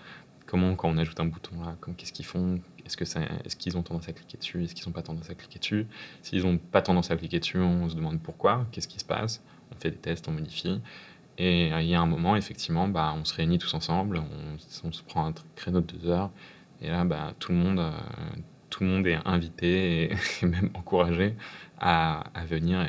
[0.46, 3.82] comment, quand on ajoute un bouton là, qu'est-ce qu'ils font, est-ce qu'ils est qu'ils ont
[3.82, 5.86] tendance à cliquer dessus, est-ce qu'ils n'ont pas tendance à cliquer dessus.
[6.22, 9.42] S'ils n'ont pas tendance à cliquer dessus, on se demande pourquoi, qu'est-ce qui se passe.
[9.70, 10.80] On fait des tests, on modifie.
[11.38, 14.22] Et euh, il y a un moment, effectivement, bah, on se réunit tous ensemble,
[14.84, 16.30] on, se prend un créneau de deux heures,
[16.80, 17.90] et là, bah, tout, le monde, euh,
[18.68, 20.16] tout le monde est invité et,
[20.46, 21.34] même encouragé
[21.80, 22.88] à, venir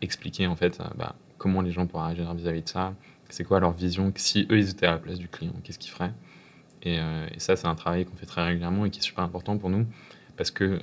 [0.00, 2.94] expliquer en fait bah, comment les gens pourraient réagir vis-à-vis de ça,
[3.28, 5.90] c'est quoi leur vision, si eux ils étaient à la place du client, qu'est-ce qu'ils
[5.90, 6.12] feraient.
[6.82, 9.24] Et, euh, et, ça, c'est un travail qu'on fait très régulièrement et qui est super
[9.24, 9.86] important pour nous
[10.36, 10.80] parce que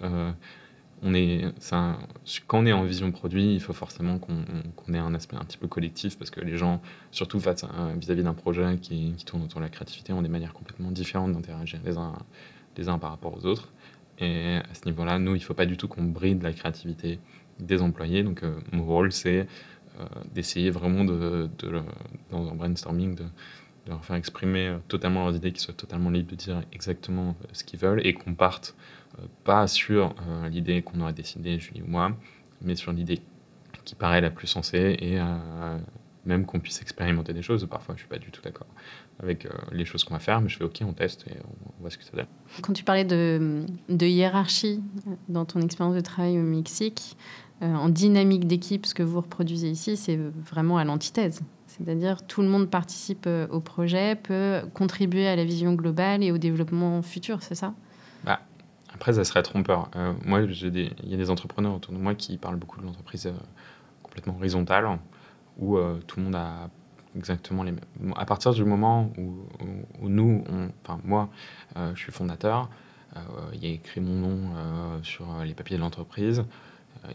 [1.02, 1.46] on est,
[2.48, 5.58] quand on est en vision produit, il faut forcément qu'on ait un aspect un petit
[5.58, 6.82] peu collectif parce que les gens,
[7.12, 11.34] surtout vis-à-vis d'un projet qui, tourne autour de la créativité, ont des manières complètement différentes
[11.34, 12.14] d'interagir les uns,
[12.78, 13.72] les uns par rapport aux autres.
[14.20, 17.20] Et à ce niveau-là, nous, il ne faut pas du tout qu'on bride la créativité
[17.60, 18.24] des employés.
[18.24, 19.48] Donc, euh, mon rôle, c'est
[20.00, 21.50] euh, d'essayer vraiment, de,
[22.30, 23.24] dans un brainstorming, de,
[23.90, 27.36] de, leur faire exprimer euh, totalement leurs idées, qu'ils soient totalement libres de dire exactement
[27.52, 28.76] ce qu'ils veulent et qu'on parte
[29.18, 32.12] euh, pas sur euh, l'idée qu'on aurait décidé, Julie ou moi,
[32.62, 33.20] mais sur l'idée
[33.86, 35.78] qui paraît la plus sensée et euh,
[36.26, 37.66] même qu'on puisse expérimenter des choses.
[37.70, 38.68] Parfois, je suis pas du tout d'accord
[39.22, 41.90] avec les choses qu'on va faire, mais je fais OK, on teste et on, voit
[41.90, 42.28] ce que ça donne.
[42.62, 43.66] Quand tu parlais de
[44.06, 44.82] hiérarchie
[45.28, 47.18] dans ton expérience de travail au Mexique,
[47.60, 51.42] en dynamique d'équipe, ce que vous reproduisez ici, c'est vraiment à l'antithèse.
[51.84, 56.38] C'est-à-dire tout le monde participe au projet, peut contribuer à la vision globale et au
[56.38, 57.74] développement futur, c'est ça?
[58.26, 58.42] Bah,
[58.94, 59.90] après, ça serait trompeur.
[59.96, 63.28] Euh, moi, il y a des entrepreneurs autour de moi qui parlent beaucoup de l'entreprise
[63.28, 63.34] euh,
[64.04, 65.00] complètement horizontale,
[65.58, 66.70] où euh, tout le monde a
[67.16, 68.14] exactement les mêmes.
[68.16, 70.44] À partir du moment où, nous,
[70.84, 71.30] enfin moi,
[71.76, 72.70] je suis fondateur,
[73.54, 76.44] il y a écrit mon nom sur les papiers de l'entreprise.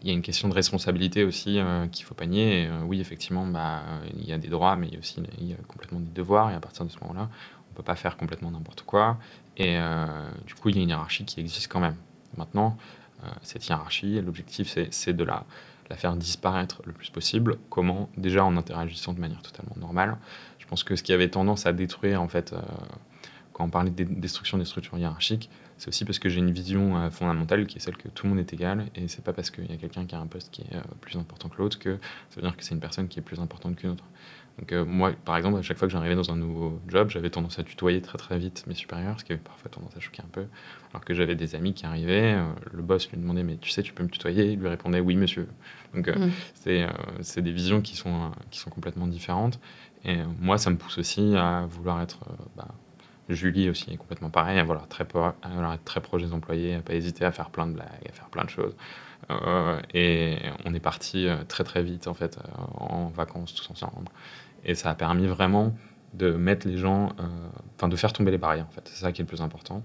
[0.02, 1.58] Il y a une question de responsabilité aussi
[1.92, 2.70] qu'il faut pas nier.
[2.86, 3.82] oui, effectivement, bah,
[4.16, 5.22] il y a des droits, mais il y a aussi
[5.68, 6.50] complètement des devoirs.
[6.50, 7.28] Et à partir de ce moment-là,
[7.68, 9.18] on ne peut pas faire complètement n'importe quoi.
[9.56, 10.06] Et euh,
[10.46, 11.96] du coup, il y a une hiérarchie qui existe quand même.
[12.36, 12.76] Maintenant,
[13.22, 15.44] euh, cette hiérarchie, l'objectif, c'est de la,
[15.90, 17.58] la faire disparaître le plus possible.
[17.70, 18.08] Comment?
[18.16, 20.16] Déjà en interagissant de manière totalement normale.
[20.58, 22.60] Je pense que ce qui avait tendance à détruire, en fait, euh,
[23.52, 27.10] quand on parlait de destruction des structures hiérarchiques, c'est aussi parce que j'ai une vision
[27.10, 28.86] fondamentale qui est celle que tout le monde est égal.
[28.94, 31.16] Et c'est pas parce qu'il y a quelqu'un qui a un poste qui est plus
[31.16, 31.98] important que l'autre que
[32.30, 34.04] ça veut dire que c'est une personne qui est plus importante qu'une autre.
[34.58, 37.30] Donc euh, moi, par exemple, à chaque fois que j'arrivais dans un nouveau job, j'avais
[37.30, 40.22] tendance à tutoyer très très vite mes supérieurs, ce qui avait parfois tendance à choquer
[40.22, 40.46] un peu.
[40.92, 43.82] Alors que j'avais des amis qui arrivaient, euh, le boss lui demandait mais tu sais,
[43.82, 45.48] tu peux me tutoyer Il lui répondait oui monsieur.
[45.92, 46.88] Donc euh, mm.
[47.20, 49.58] c'est des visions qui sont, qui sont complètement différentes.
[50.04, 52.20] Et moi, ça me pousse aussi à vouloir être...
[52.56, 52.68] Bah,
[53.28, 55.06] Julie aussi est complètement pareil, à vouloir, très,
[55.84, 58.50] très proche des employés, pas hésiter à faire plein de blagues, à faire plein de
[58.50, 58.76] choses.
[59.94, 62.38] et on est parti très très vite en fait
[62.76, 64.08] en vacances tous ensemble.
[64.64, 65.74] Et ça a permis vraiment
[66.14, 67.24] de mettre les gens, euh,
[67.76, 68.82] enfin de faire tomber les barrières en fait.
[68.86, 69.82] C'est ça qui est le plus important.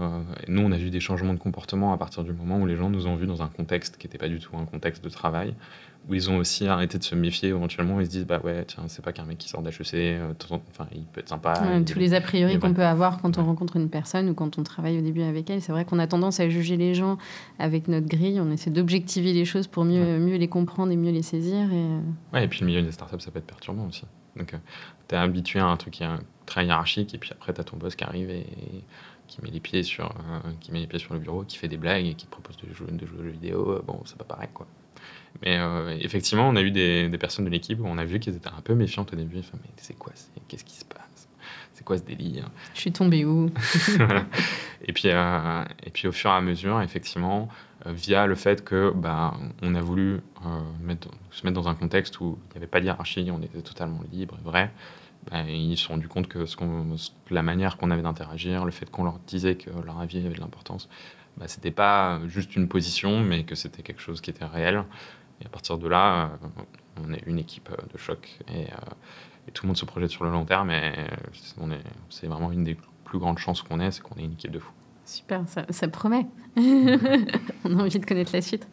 [0.00, 2.76] Euh, nous, on a vu des changements de comportement à partir du moment où les
[2.76, 5.10] gens nous ont vus dans un contexte qui n'était pas du tout un contexte de
[5.10, 5.54] travail,
[6.08, 8.00] où ils ont aussi arrêté de se méfier éventuellement.
[8.00, 10.32] Ils se disent bah ouais, tiens, c'est pas qu'un mec qui sort d'HEC, euh,
[10.70, 11.54] enfin il peut être sympa.
[11.84, 14.62] tous les a priori qu'on peut avoir quand on rencontre une personne ou quand on
[14.62, 15.60] travaille au début avec elle.
[15.60, 17.18] C'est vrai qu'on a tendance à juger les gens
[17.58, 18.40] avec notre grille.
[18.40, 21.72] On essaie d'objectiver les choses pour mieux, mieux les comprendre et mieux les saisir.
[21.72, 21.86] Et...
[22.32, 24.04] Ouais, et puis le milieu des startups, ça peut être perturbant aussi.
[24.36, 24.58] Donc, euh,
[25.08, 26.08] tu es habitué à un truc qui est
[26.44, 28.46] très hiérarchique, et puis après, tu as ton boss qui arrive et,
[29.26, 31.68] qui, met les pieds sur, euh, qui met les pieds sur le bureau, qui fait
[31.68, 33.82] des blagues et qui te propose de jouer, de jouer aux jeux vidéo.
[33.86, 34.66] Bon, c'est pas pareil, quoi.
[35.42, 38.20] Mais euh, effectivement, on a eu des, des personnes de l'équipe où on a vu
[38.20, 39.38] qu'ils étaient un peu méfiantes au début.
[39.38, 40.12] Enfin, mais c'est quoi
[40.48, 41.28] Qu'est-ce qui se passe?
[41.74, 42.50] C'est quoi ce délire?
[42.74, 43.50] Je suis tombé où?
[44.88, 47.48] Et, puis, et puis, au fur et à mesure, effectivement,
[47.84, 50.20] via le fait que bah, on a voulu
[50.80, 53.60] mettre, se mettre dans un contexte où il n'y avait pas de hiérarchie, on était
[53.60, 54.70] totalement libre et vrai,
[55.30, 56.56] bah, ils se sont rendus compte que ce
[57.30, 60.40] la manière qu'on avait d'interagir, le fait qu'on leur disait que leur avis avait de
[60.40, 60.88] l'importance,
[61.36, 64.84] bah, c'était pas juste une position, mais que c'était quelque chose qui était réel.
[65.40, 66.30] Et à partir de là,
[67.04, 70.30] on est une équipe de choc et, et, tout le monde se projette sur le
[70.30, 70.70] long terme.
[70.70, 70.92] Et
[72.10, 74.58] c'est vraiment une des plus grandes chances qu'on ait, c'est qu'on ait une équipe de
[74.58, 74.72] fous.
[75.06, 76.26] Super, ça, promet.
[76.56, 78.66] On a envie de connaître la suite.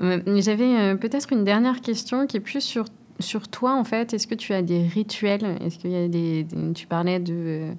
[0.00, 2.86] Euh, j'avais euh, peut-être une dernière question qui est plus sur,
[3.20, 4.12] sur toi, en fait.
[4.12, 5.44] Est-ce que tu as des rituels?
[5.60, 7.70] Est-ce qu'il y a des, Tu parlais de,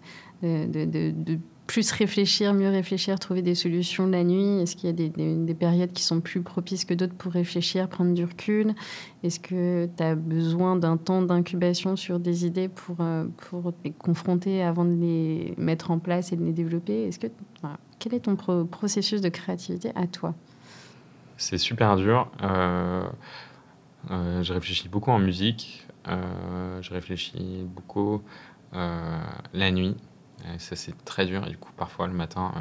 [0.41, 4.61] de, de, plus réfléchir, mieux réfléchir, trouver des solutions la nuit?
[4.61, 7.89] Est-ce qu'il y a des, des, périodes qui sont plus propices que d'autres pour réfléchir,
[7.89, 8.73] prendre du recul?
[9.23, 13.25] Est-ce que tu as besoin d'un temps d'incubation sur des idées pour, euh,
[13.83, 17.03] les confronter avant de les mettre en place et de les développer?
[17.03, 17.27] Est-ce que,
[17.99, 20.33] Quel est ton processus de créativité à toi?
[21.35, 22.31] C'est super dur.
[22.41, 23.05] Euh,
[24.09, 25.85] euh, je réfléchis beaucoup en musique.
[26.05, 28.21] je réfléchis beaucoup
[28.71, 29.95] la nuit
[30.57, 31.45] ça, c'est très dur.
[31.45, 32.53] Et du coup, parfois, le matin,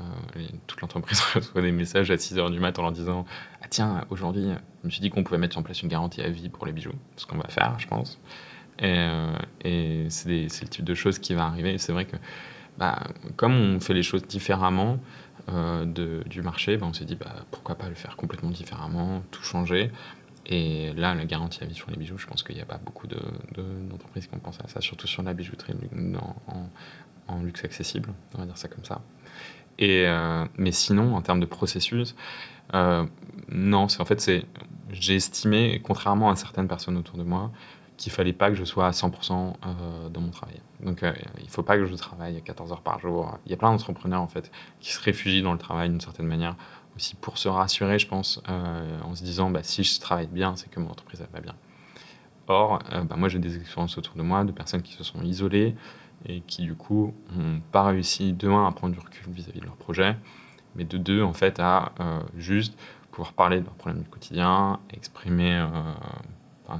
[0.00, 0.02] euh,
[0.36, 3.24] euh, toute l'entreprise reçoit des messages à 6 h du matin en leur disant
[3.62, 4.48] Ah, tiens, aujourd'hui,
[4.82, 6.72] je me suis dit qu'on pouvait mettre en place une garantie à vie pour les
[6.72, 6.94] bijoux.
[7.16, 8.18] Ce qu'on va faire, je pense.
[8.78, 11.78] Et, euh, c'est, le type de choses qui va arriver.
[11.78, 12.16] C'est vrai que,
[12.78, 12.98] bah,
[13.36, 14.98] comme on fait les choses différemment
[15.46, 19.90] du marché, bah, on s'est dit bah, pourquoi pas le faire complètement différemment, tout changer.
[20.46, 22.78] Et là, la garantie à vie sur les bijoux, je pense qu'il n'y a pas
[22.78, 25.74] beaucoup d'entreprises qui ont pensé à ça, surtout sur la bijouterie
[27.42, 29.00] luxe accessible, on va dire ça comme ça.
[29.78, 32.14] Et, euh, mais sinon, en termes de processus,
[32.74, 33.04] euh,
[33.48, 34.44] non, en fait, c'est,
[34.90, 37.50] j'ai estimé, contrairement à certaines personnes autour de moi,
[37.96, 40.60] qu'il fallait pas que je sois à 100% euh, dans mon travail.
[40.80, 41.04] Donc,
[41.40, 43.38] il faut pas que je travaille 14 heures par jour.
[43.46, 46.26] Il y a plein d'entrepreneurs, en fait, qui se réfugient dans le travail d'une certaine
[46.26, 46.56] manière
[46.96, 50.56] aussi pour se rassurer, je pense, euh, en se disant bah, si je travaille bien,
[50.56, 51.54] c'est que mon entreprise va bien.
[52.46, 55.22] Or, euh, bah, moi j'ai des expériences autour de moi de personnes qui se sont
[55.22, 55.74] isolées
[56.26, 59.66] et qui du coup n'ont pas réussi de un à prendre du recul vis-à-vis de
[59.66, 60.16] leur projet,
[60.74, 62.78] mais de deux en fait à euh, juste
[63.10, 65.64] pouvoir parler de leurs problèmes du quotidien, exprimer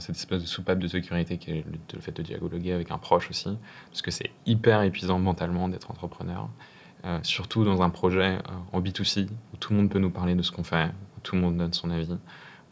[0.01, 3.31] cette espèce de soupape de sécurité qui est le fait de dialoguer avec un proche
[3.31, 3.57] aussi,
[3.89, 6.49] parce que c'est hyper épuisant mentalement d'être entrepreneur.
[7.05, 10.35] Euh, surtout dans un projet euh, en B2C, où tout le monde peut nous parler
[10.35, 12.17] de ce qu'on fait, où tout le monde donne son avis,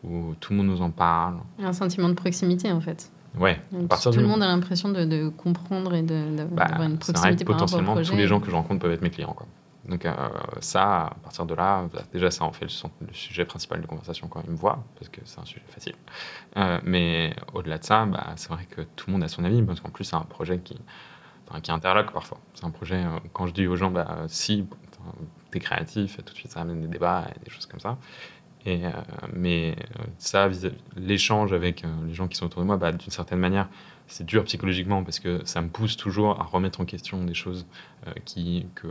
[0.02, 1.36] où tout le monde nous en parle.
[1.58, 3.11] Un sentiment de proximité, en fait.
[3.38, 3.60] Ouais.
[3.70, 8.16] tout le monde a l'impression de, comprendre et de, bah, une proximité vrai potentiellement, tous
[8.16, 9.34] les gens que je rencontre peuvent être mes clients.
[9.34, 9.46] Quoi.
[9.88, 10.12] Donc euh,
[10.60, 14.28] ça, à partir de là, bah, déjà ça en fait le, sujet principal de conversation
[14.28, 15.94] quand ils me voient, parce que c'est un sujet facile.
[16.84, 19.80] mais au-delà de ça, bah, c'est vrai que tout le monde a son avis, parce
[19.80, 20.78] qu'en plus c'est un projet qui,
[21.60, 22.38] qui interloque parfois.
[22.54, 24.66] C'est un projet, euh, quand je dis aux gens, bah, si
[25.50, 27.98] tu es créatif, tout de suite ça amène des débats et des choses comme ça.
[28.64, 28.90] Et, euh,
[29.32, 30.48] mais euh, ça,
[30.96, 33.68] l'échange avec les gens qui sont autour de moi, bah, d'une certaine manière,
[34.06, 37.66] c'est dur psychologiquement parce que ça me pousse toujours à remettre en question des choses
[38.24, 38.88] qui, que,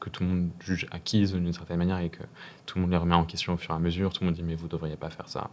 [0.00, 2.22] que, tout le monde juge acquises d'une certaine manière et que
[2.64, 4.12] tout le monde les remet en question au fur et à mesure.
[4.12, 5.50] Tout le monde dit mais vous devriez pas faire ça.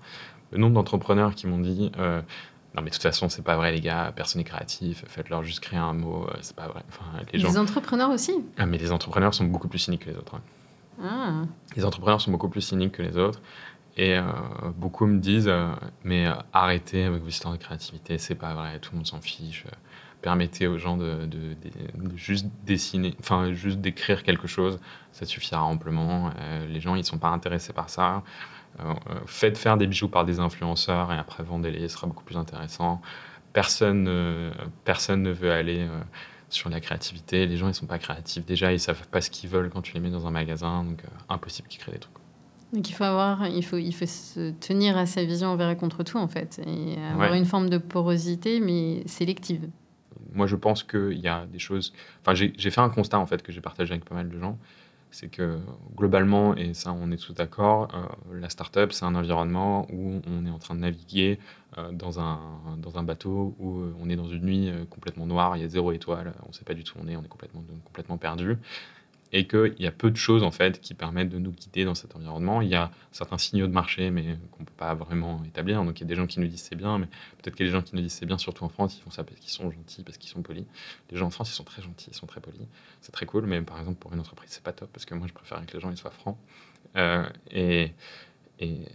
[0.51, 1.91] Le nombre d'entrepreneurs qui m'ont dit
[2.75, 4.11] non, mais de toute façon, c'est pas vrai, les gars.
[4.15, 5.03] Personne n'est créatif.
[5.07, 6.25] Faites-leur juste créer un mot.
[6.27, 6.81] Euh, c'est pas vrai.
[6.89, 7.55] Enfin, les, gens...
[7.55, 8.33] entrepreneurs aussi?
[8.57, 10.39] Ah, Mais les entrepreneurs sont beaucoup plus cyniques que les autres.
[11.01, 11.43] Ah.
[11.75, 13.41] Les entrepreneurs sont beaucoup plus cyniques que les autres.
[13.95, 14.23] Et euh,
[14.75, 15.71] beaucoup me disent euh,
[16.03, 19.65] Mais arrêtez avec vos histoires de créativité, c'est pas vrai, tout le monde s'en fiche.
[20.21, 21.27] Permettez aux gens de,
[22.15, 24.79] juste dessiner, enfin, juste d'écrire quelque chose,
[25.11, 26.31] ça suffira amplement.
[26.69, 28.23] les gens, ils sont pas intéressés par ça.
[28.79, 28.93] Euh,
[29.27, 33.01] faites faire des bijoux par des influenceurs et après vendez-les, ce sera beaucoup plus intéressant.
[33.53, 34.09] Personne,
[34.83, 36.01] personne ne veut aller euh,
[36.53, 37.45] sur la créativité.
[37.45, 38.45] Les gens, ils sont pas créatifs.
[38.45, 41.03] Déjà, ils savent pas ce qu'ils veulent quand tu les mets dans un magasin, donc
[41.03, 42.13] euh, impossible qu'ils créent des trucs.
[42.73, 45.77] Donc il faut avoir, il faut, il faut se tenir à sa vision envers et
[45.77, 49.69] contre tout en fait, et avoir une forme de porosité mais sélective.
[50.33, 51.93] Moi, je pense qu'il y a des choses.
[52.21, 54.57] Enfin, j'ai fait un constat en fait que j'ai partagé avec pas mal de gens
[55.13, 55.59] c'est que
[55.95, 60.45] globalement, et ça on est tous d'accord, euh, la startup c'est un environnement où on
[60.45, 61.39] est en train de naviguer
[61.77, 62.39] euh, dans, un,
[62.77, 65.69] dans un bateau où euh, on est dans une nuit complètement noire, il y a
[65.69, 68.17] zéro étoile, on ne sait pas du tout où on est, on est complètement, complètement
[68.17, 68.57] perdu
[69.33, 71.95] et qu'il y a peu de choses en fait qui permettent de nous guider dans
[71.95, 72.61] cet environnement.
[72.61, 75.83] Il y a certains signaux de marché, mais qu'on peut pas vraiment établir.
[75.83, 77.07] Donc il y a des gens qui nous disent c'est bien, mais
[77.41, 79.23] peut-être que les gens qui nous disent c'est bien, surtout en France, ils font ça
[79.23, 80.65] parce qu'ils sont gentils, parce qu'ils sont polis.
[81.09, 82.61] Les gens en France, ils sont très gentils, ils sont très polis.
[83.01, 85.27] C'est très cool, mais par exemple pour une entreprise, c'est pas top parce que moi
[85.27, 86.37] je préfère que les gens soient francs.
[86.95, 87.91] Euh, et
[88.59, 88.85] et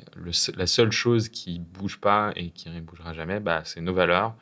[0.56, 4.34] la seule chose qui bouge pas et qui ne bougera jamais, bah, c'est nos valeurs.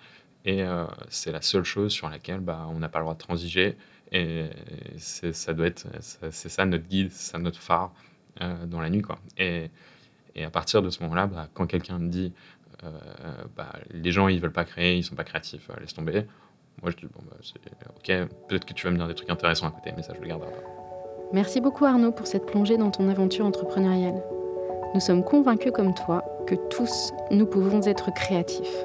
[0.44, 3.18] Et euh, c'est la seule chose sur laquelle bah, on n'a pas le droit de
[3.18, 3.76] transiger.
[4.12, 4.46] Et
[4.98, 7.92] ça doit être, c'est ça notre guide, c'est ça notre phare
[8.40, 9.18] euh, dans la nuit, quoi.
[9.38, 9.70] Et,
[10.44, 12.32] à partir de ce moment-là, bah, quand quelqu'un me dit,
[12.84, 12.90] euh,
[13.56, 16.26] bah, les gens ils veulent pas créer, ils sont pas créatifs, euh, laisse tomber.
[16.82, 17.36] Moi je dis bon bah,
[17.96, 20.20] ok, peut-être que tu vas me dire des trucs intéressants à côté, mais ça je
[20.20, 20.46] le pas.
[21.32, 24.22] Merci beaucoup Arnaud pour cette plongée dans ton aventure entrepreneuriale.
[24.94, 28.84] Nous sommes convaincus comme toi que tous nous pouvons être créatifs.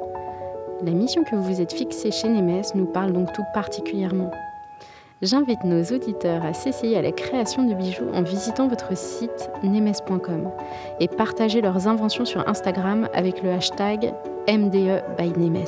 [0.84, 4.32] La mission que vous vous êtes fixée chez Nemes nous parle donc tout particulièrement.
[5.22, 10.50] J'invite nos auditeurs à s'essayer à la création de bijoux en visitant votre site nemes.com
[11.00, 14.16] et partager leurs inventions sur Instagram avec le hashtag
[14.50, 15.68] MDE by Nemes.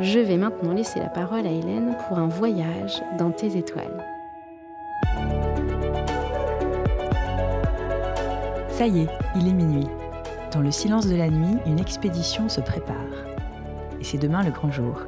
[0.00, 4.04] Je vais maintenant laisser la parole à Hélène pour un voyage dans tes étoiles.
[8.70, 9.86] Ça y est, il est minuit.
[10.52, 12.96] Dans le silence de la nuit, une expédition se prépare.
[14.00, 15.04] Et c'est demain le grand jour.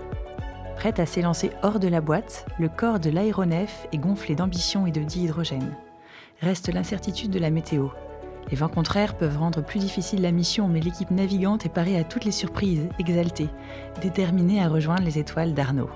[0.81, 4.91] Prête à s'élancer hors de la boîte, le corps de l'aéronef est gonflé d'ambition et
[4.91, 5.77] de dihydrogène.
[6.41, 7.89] Reste l'incertitude de la météo.
[8.51, 12.05] Les vents contraires peuvent rendre plus difficile la mission, mais l'équipe navigante est parée à
[12.05, 13.51] toutes les surprises, exaltée,
[14.01, 15.91] déterminée à rejoindre les étoiles d'Arnaud.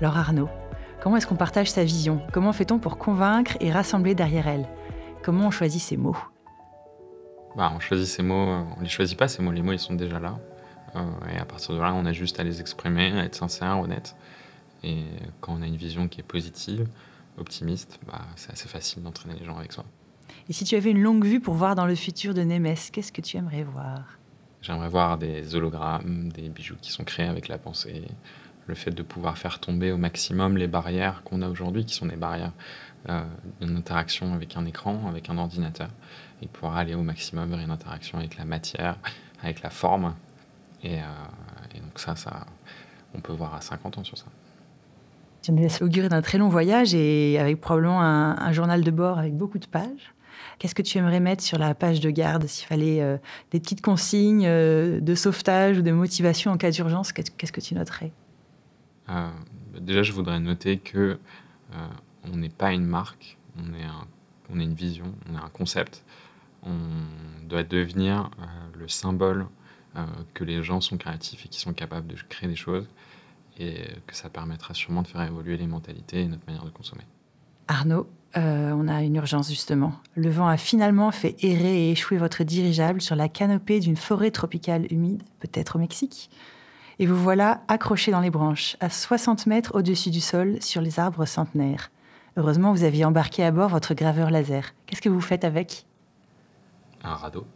[0.00, 0.48] Alors Arnaud,
[1.02, 2.22] comment est-ce qu'on partage sa vision?
[2.32, 4.66] Comment fait-on pour convaincre et rassembler derrière elle?
[5.22, 6.16] Comment on choisit ses mots?
[7.58, 10.18] Bah, On choisit mots, euh, les choisit pas, ces mots, les mots ils sont déjà
[10.18, 10.38] là.
[10.96, 11.00] Euh,
[11.34, 14.16] et à partir de là, on a juste à les exprimer, à être sincère, honnête.
[14.84, 15.04] Et
[15.40, 16.86] quand on a une vision qui est positive,
[17.38, 19.84] optimiste, bah, c'est assez facile d'entraîner les gens avec soi.
[20.48, 23.12] Et si tu avais une longue vue pour voir dans le futur de Nemes, qu'est-ce
[23.12, 24.18] que tu aimerais voir?
[24.60, 28.04] J'aimerais voir des hologrammes, des bijoux qui sont créés avec la pensée,
[28.66, 32.06] le fait de pouvoir faire tomber au maximum les barrières qu'on a aujourd'hui, qui sont
[32.06, 32.52] des barrières
[33.08, 33.24] euh,
[33.60, 35.88] d'une interaction avec un écran, avec un ordinateur,
[36.42, 38.96] et pouvoir aller au maximum vers une interaction avec la matière,
[39.42, 40.14] avec la forme.
[40.82, 41.04] Et, euh,
[41.74, 42.46] donc ça, ça,
[43.14, 44.26] on peut voir à 50 ans sur ça.
[45.42, 49.18] Tu nous laisses augurer d'un très long voyage et avec probablement un journal de bord
[49.18, 50.14] avec beaucoup de pages.
[50.58, 53.16] Qu'est-ce que tu aimerais mettre sur la page de garde s'il fallait euh,
[53.50, 57.74] des petites consignes euh, de sauvetage ou de motivation en cas d'urgence Qu'est-ce que tu
[57.74, 58.12] noterais?
[59.08, 59.28] Euh,
[59.80, 61.18] Déjà, je voudrais noter que
[62.30, 63.86] on n'est pas une marque, on est,
[64.50, 66.04] on est une vision, on est un concept.
[66.62, 66.76] On
[67.48, 68.30] doit devenir
[68.78, 69.46] le symbole
[70.34, 72.86] que les gens sont créatifs et qui sont capables de créer des choses
[73.58, 77.04] et que ça permettra sûrement de faire évoluer les mentalités et notre manière de consommer.
[77.68, 79.92] Arnaud, euh, on a une urgence justement.
[80.14, 84.30] Le vent a finalement fait errer et échouer votre dirigeable sur la canopée d'une forêt
[84.30, 86.30] tropicale humide, peut-être au Mexique.
[86.98, 90.98] Et vous voilà accroché dans les branches, à 60 mètres au-dessus du sol, sur les
[90.98, 91.90] arbres centenaires.
[92.36, 94.72] Heureusement, vous aviez embarqué à bord votre graveur laser.
[94.86, 95.86] Qu'est-ce que vous faites avec?
[97.02, 97.46] Un radeau.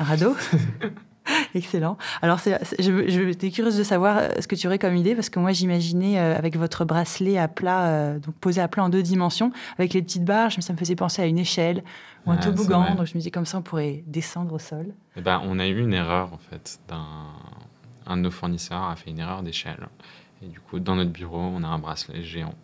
[0.00, 0.36] Un radeau?
[1.54, 1.96] Excellent.
[2.22, 5.30] Alors, c'est, je, j'étais curieuse de savoir euh, ce que tu aurais comme idée, parce
[5.30, 8.88] que moi, j'imaginais euh, avec votre bracelet à plat, euh, donc posé à plat en
[8.88, 11.82] deux dimensions, avec les petites barges, ça me faisait penser à une échelle
[12.26, 12.94] ou un toboggan.
[12.94, 14.94] Donc, je me disais comme ça, on pourrait descendre au sol.
[15.16, 16.78] Eh ben, on a eu une erreur, en fait.
[16.88, 17.04] D'un...
[18.06, 19.88] Un de nos fournisseurs a fait une erreur d'échelle.
[20.42, 22.54] Et du coup, dans notre bureau, on a un bracelet géant.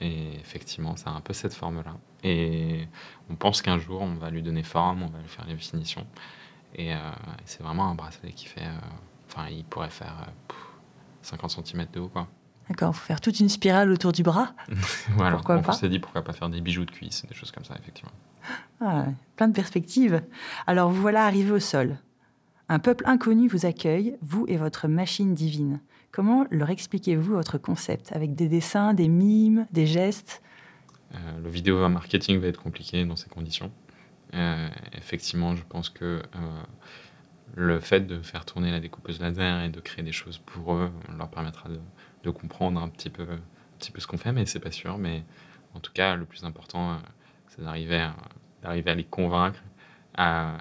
[0.00, 1.96] Et effectivement, ça a un peu cette forme-là.
[2.22, 2.86] Et
[3.28, 6.06] on pense qu'un jour, on va lui donner forme, on va lui faire les finitions.
[6.74, 6.98] Et euh,
[7.44, 8.64] c'est vraiment un bracelet qui fait.
[8.64, 8.78] Euh,
[9.28, 10.26] enfin, il pourrait faire
[11.22, 12.28] 50 euh, cm de haut, quoi.
[12.68, 14.54] D'accord, il faut faire toute une spirale autour du bras.
[15.16, 17.64] voilà, pourquoi on s'est dit pourquoi pas faire des bijoux de cuisse, des choses comme
[17.64, 18.12] ça, effectivement.
[18.80, 19.06] Ah,
[19.36, 20.22] plein de perspectives.
[20.66, 21.98] Alors vous voilà arrivé au sol.
[22.68, 25.80] Un peuple inconnu vous accueille, vous et votre machine divine.
[26.12, 28.12] Comment leur expliquez-vous votre concept?
[28.12, 30.40] Avec des dessins, des mimes, des gestes?
[31.42, 33.72] Le vidéo marketing va être compliqué dans ces conditions.
[34.34, 36.62] Euh, effectivement, je pense que euh,
[37.54, 40.92] le fait de faire tourner la découpeuse laser et de créer des choses pour eux
[41.16, 44.60] leur permettra de, comprendre un petit peu, un petit peu ce qu'on fait, mais c'est
[44.60, 44.98] pas sûr.
[44.98, 45.24] Mais
[45.74, 46.96] en tout cas, le plus important, euh,
[47.48, 48.08] c'est d'arriver
[48.62, 49.60] d'arriver à les convaincre
[50.16, 50.58] à,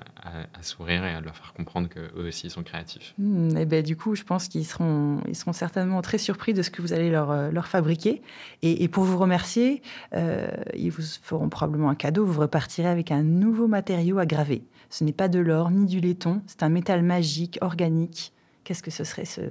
[0.62, 3.14] sourire et à leur faire comprendre qu'eux aussi sont créatifs.
[3.18, 6.62] Hmm, et ben, du coup, je pense qu'ils seront, ils seront certainement très surpris de
[6.62, 8.22] ce que vous allez leur, euh, leur fabriquer.
[8.62, 9.82] Et, pour vous remercier,
[10.14, 12.26] euh, ils vous feront probablement un cadeau.
[12.26, 14.64] Vous repartirez avec un nouveau matériau à graver.
[14.90, 18.34] Ce n'est pas de l'or ni du laiton, c'est un métal magique, organique.
[18.64, 19.42] Qu'est-ce que ce serait ce,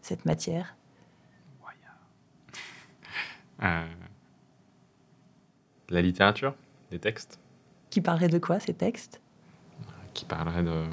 [0.00, 0.76] cette matière?
[3.62, 3.86] Euh,
[5.90, 6.54] La littérature,
[6.90, 7.38] des textes?
[7.90, 9.19] Qui parlerait de quoi ces textes?
[10.14, 10.84] Qui parlerait de,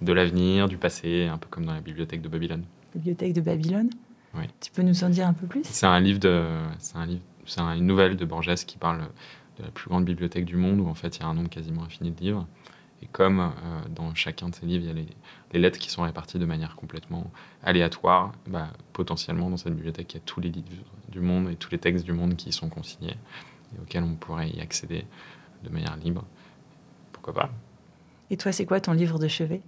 [0.00, 2.64] de l'avenir, du passé, un peu comme dans la bibliothèque de Babylone.
[2.94, 3.90] Bibliothèque de Babylone
[4.34, 4.44] Oui.
[4.60, 5.62] Tu peux nous en dire un peu plus?
[5.64, 6.44] C'est un livre de,
[6.78, 9.08] c'est un livre, c'est une nouvelle de Borges qui parle
[9.58, 11.50] de la plus grande bibliothèque du monde où en fait il y a un nombre
[11.50, 12.46] quasiment infini de livres.
[13.02, 13.50] Et comme euh,
[13.88, 15.06] dans chacun de ces livres, il y a les,
[15.52, 17.30] les, lettres qui sont réparties de manière complètement
[17.62, 21.56] aléatoire, bah, potentiellement dans cette bibliothèque, il y a tous les livres du monde et
[21.56, 23.16] tous les textes du monde qui y sont consignés
[23.74, 25.06] et auxquels on pourrait y accéder
[25.64, 26.24] de manière libre.
[27.12, 27.50] Pourquoi pas?
[28.30, 29.62] Et toi, c'est quoi ton livre de chevet?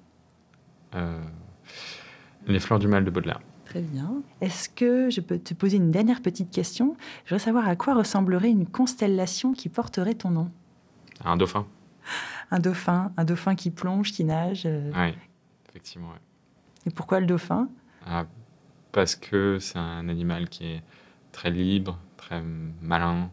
[0.95, 1.21] Euh,
[2.47, 3.41] Les fleurs du mal de Baudelaire.
[3.65, 4.23] Très bien.
[4.41, 6.97] Est-ce que je peux te poser une dernière petite question?
[7.25, 10.51] Je voudrais savoir à quoi ressemblerait une constellation qui porterait ton nom?
[11.25, 11.67] Un dauphin.
[12.51, 14.65] Un dauphin, un dauphin qui plonge, qui nage.
[14.67, 14.91] Euh.
[14.95, 15.15] Oui,
[15.69, 16.11] effectivement.
[16.85, 17.69] Et pourquoi le dauphin?
[18.07, 18.27] Ah,
[18.91, 20.83] Parce que c'est un animal qui est
[21.31, 22.43] très libre, très
[22.83, 23.31] malin,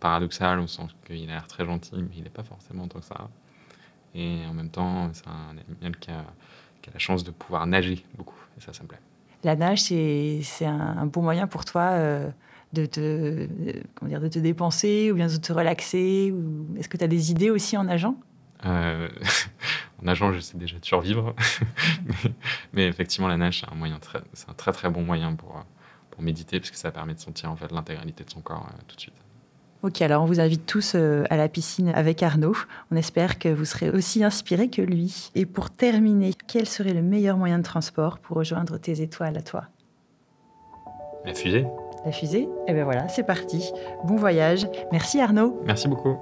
[0.00, 3.04] paradoxal, on sent qu'il a l'air très gentil, mais il n'est pas forcément tant que
[3.06, 3.28] ça.
[4.14, 6.24] Et en même temps, c'est un animal qui a,
[6.92, 8.38] la chance de pouvoir nager beaucoup.
[8.56, 9.00] Et ça, ça me plaît.
[9.42, 12.30] La nage, c'est un, bon moyen pour toi euh,
[12.72, 13.48] de, te,
[13.94, 16.76] comment dire, de te dépenser ou bien de te relaxer ou...
[16.78, 18.16] Est-ce que tu as des idées aussi en nageant?
[18.64, 19.08] Euh,
[20.00, 21.34] en nageant, j'essaie déjà de survivre.
[22.72, 25.64] mais, effectivement, la nage, c'est un, moyen très, un très très bon moyen pour,
[26.10, 28.82] pour méditer, parce que ça permet de sentir en fait, l'intégralité de son corps euh,
[28.86, 29.23] tout de suite.
[29.84, 32.56] Ok, alors on vous invite tous euh, à la piscine avec Arnaud.
[32.90, 35.30] On espère que vous serez aussi inspirés que lui.
[35.34, 39.42] Et pour terminer, quel serait le meilleur moyen de transport pour rejoindre tes étoiles à
[39.42, 39.64] toi?
[41.26, 41.66] La fusée
[42.06, 42.48] La fusée?
[42.66, 43.72] Eh bien voilà, c'est parti.
[44.04, 44.66] Bon voyage.
[44.90, 45.60] Merci Arnaud.
[45.66, 46.16] Merci beaucoup.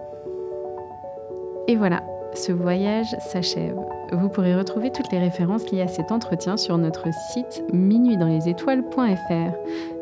[1.68, 2.02] Et voilà,
[2.34, 3.76] ce voyage s'achève.
[4.12, 9.54] Vous pourrez retrouver toutes les références liées à cet entretien sur notre site minuitdanslesétoiles.fr.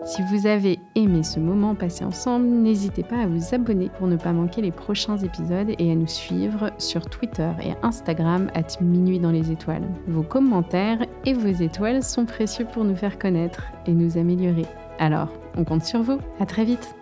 [0.04, 4.16] Si vous avez aimé ce moment passé ensemble, n'hésitez pas à vous abonner pour ne
[4.16, 9.20] pas manquer les prochains épisodes et à nous suivre sur Twitter et Instagram at Minuit
[9.20, 9.88] dans les étoiles.
[10.08, 14.66] Vos commentaires et vos étoiles sont précieux pour nous faire connaître et nous améliorer.
[14.98, 16.18] Alors, on compte sur vous.
[16.40, 16.99] À très vite.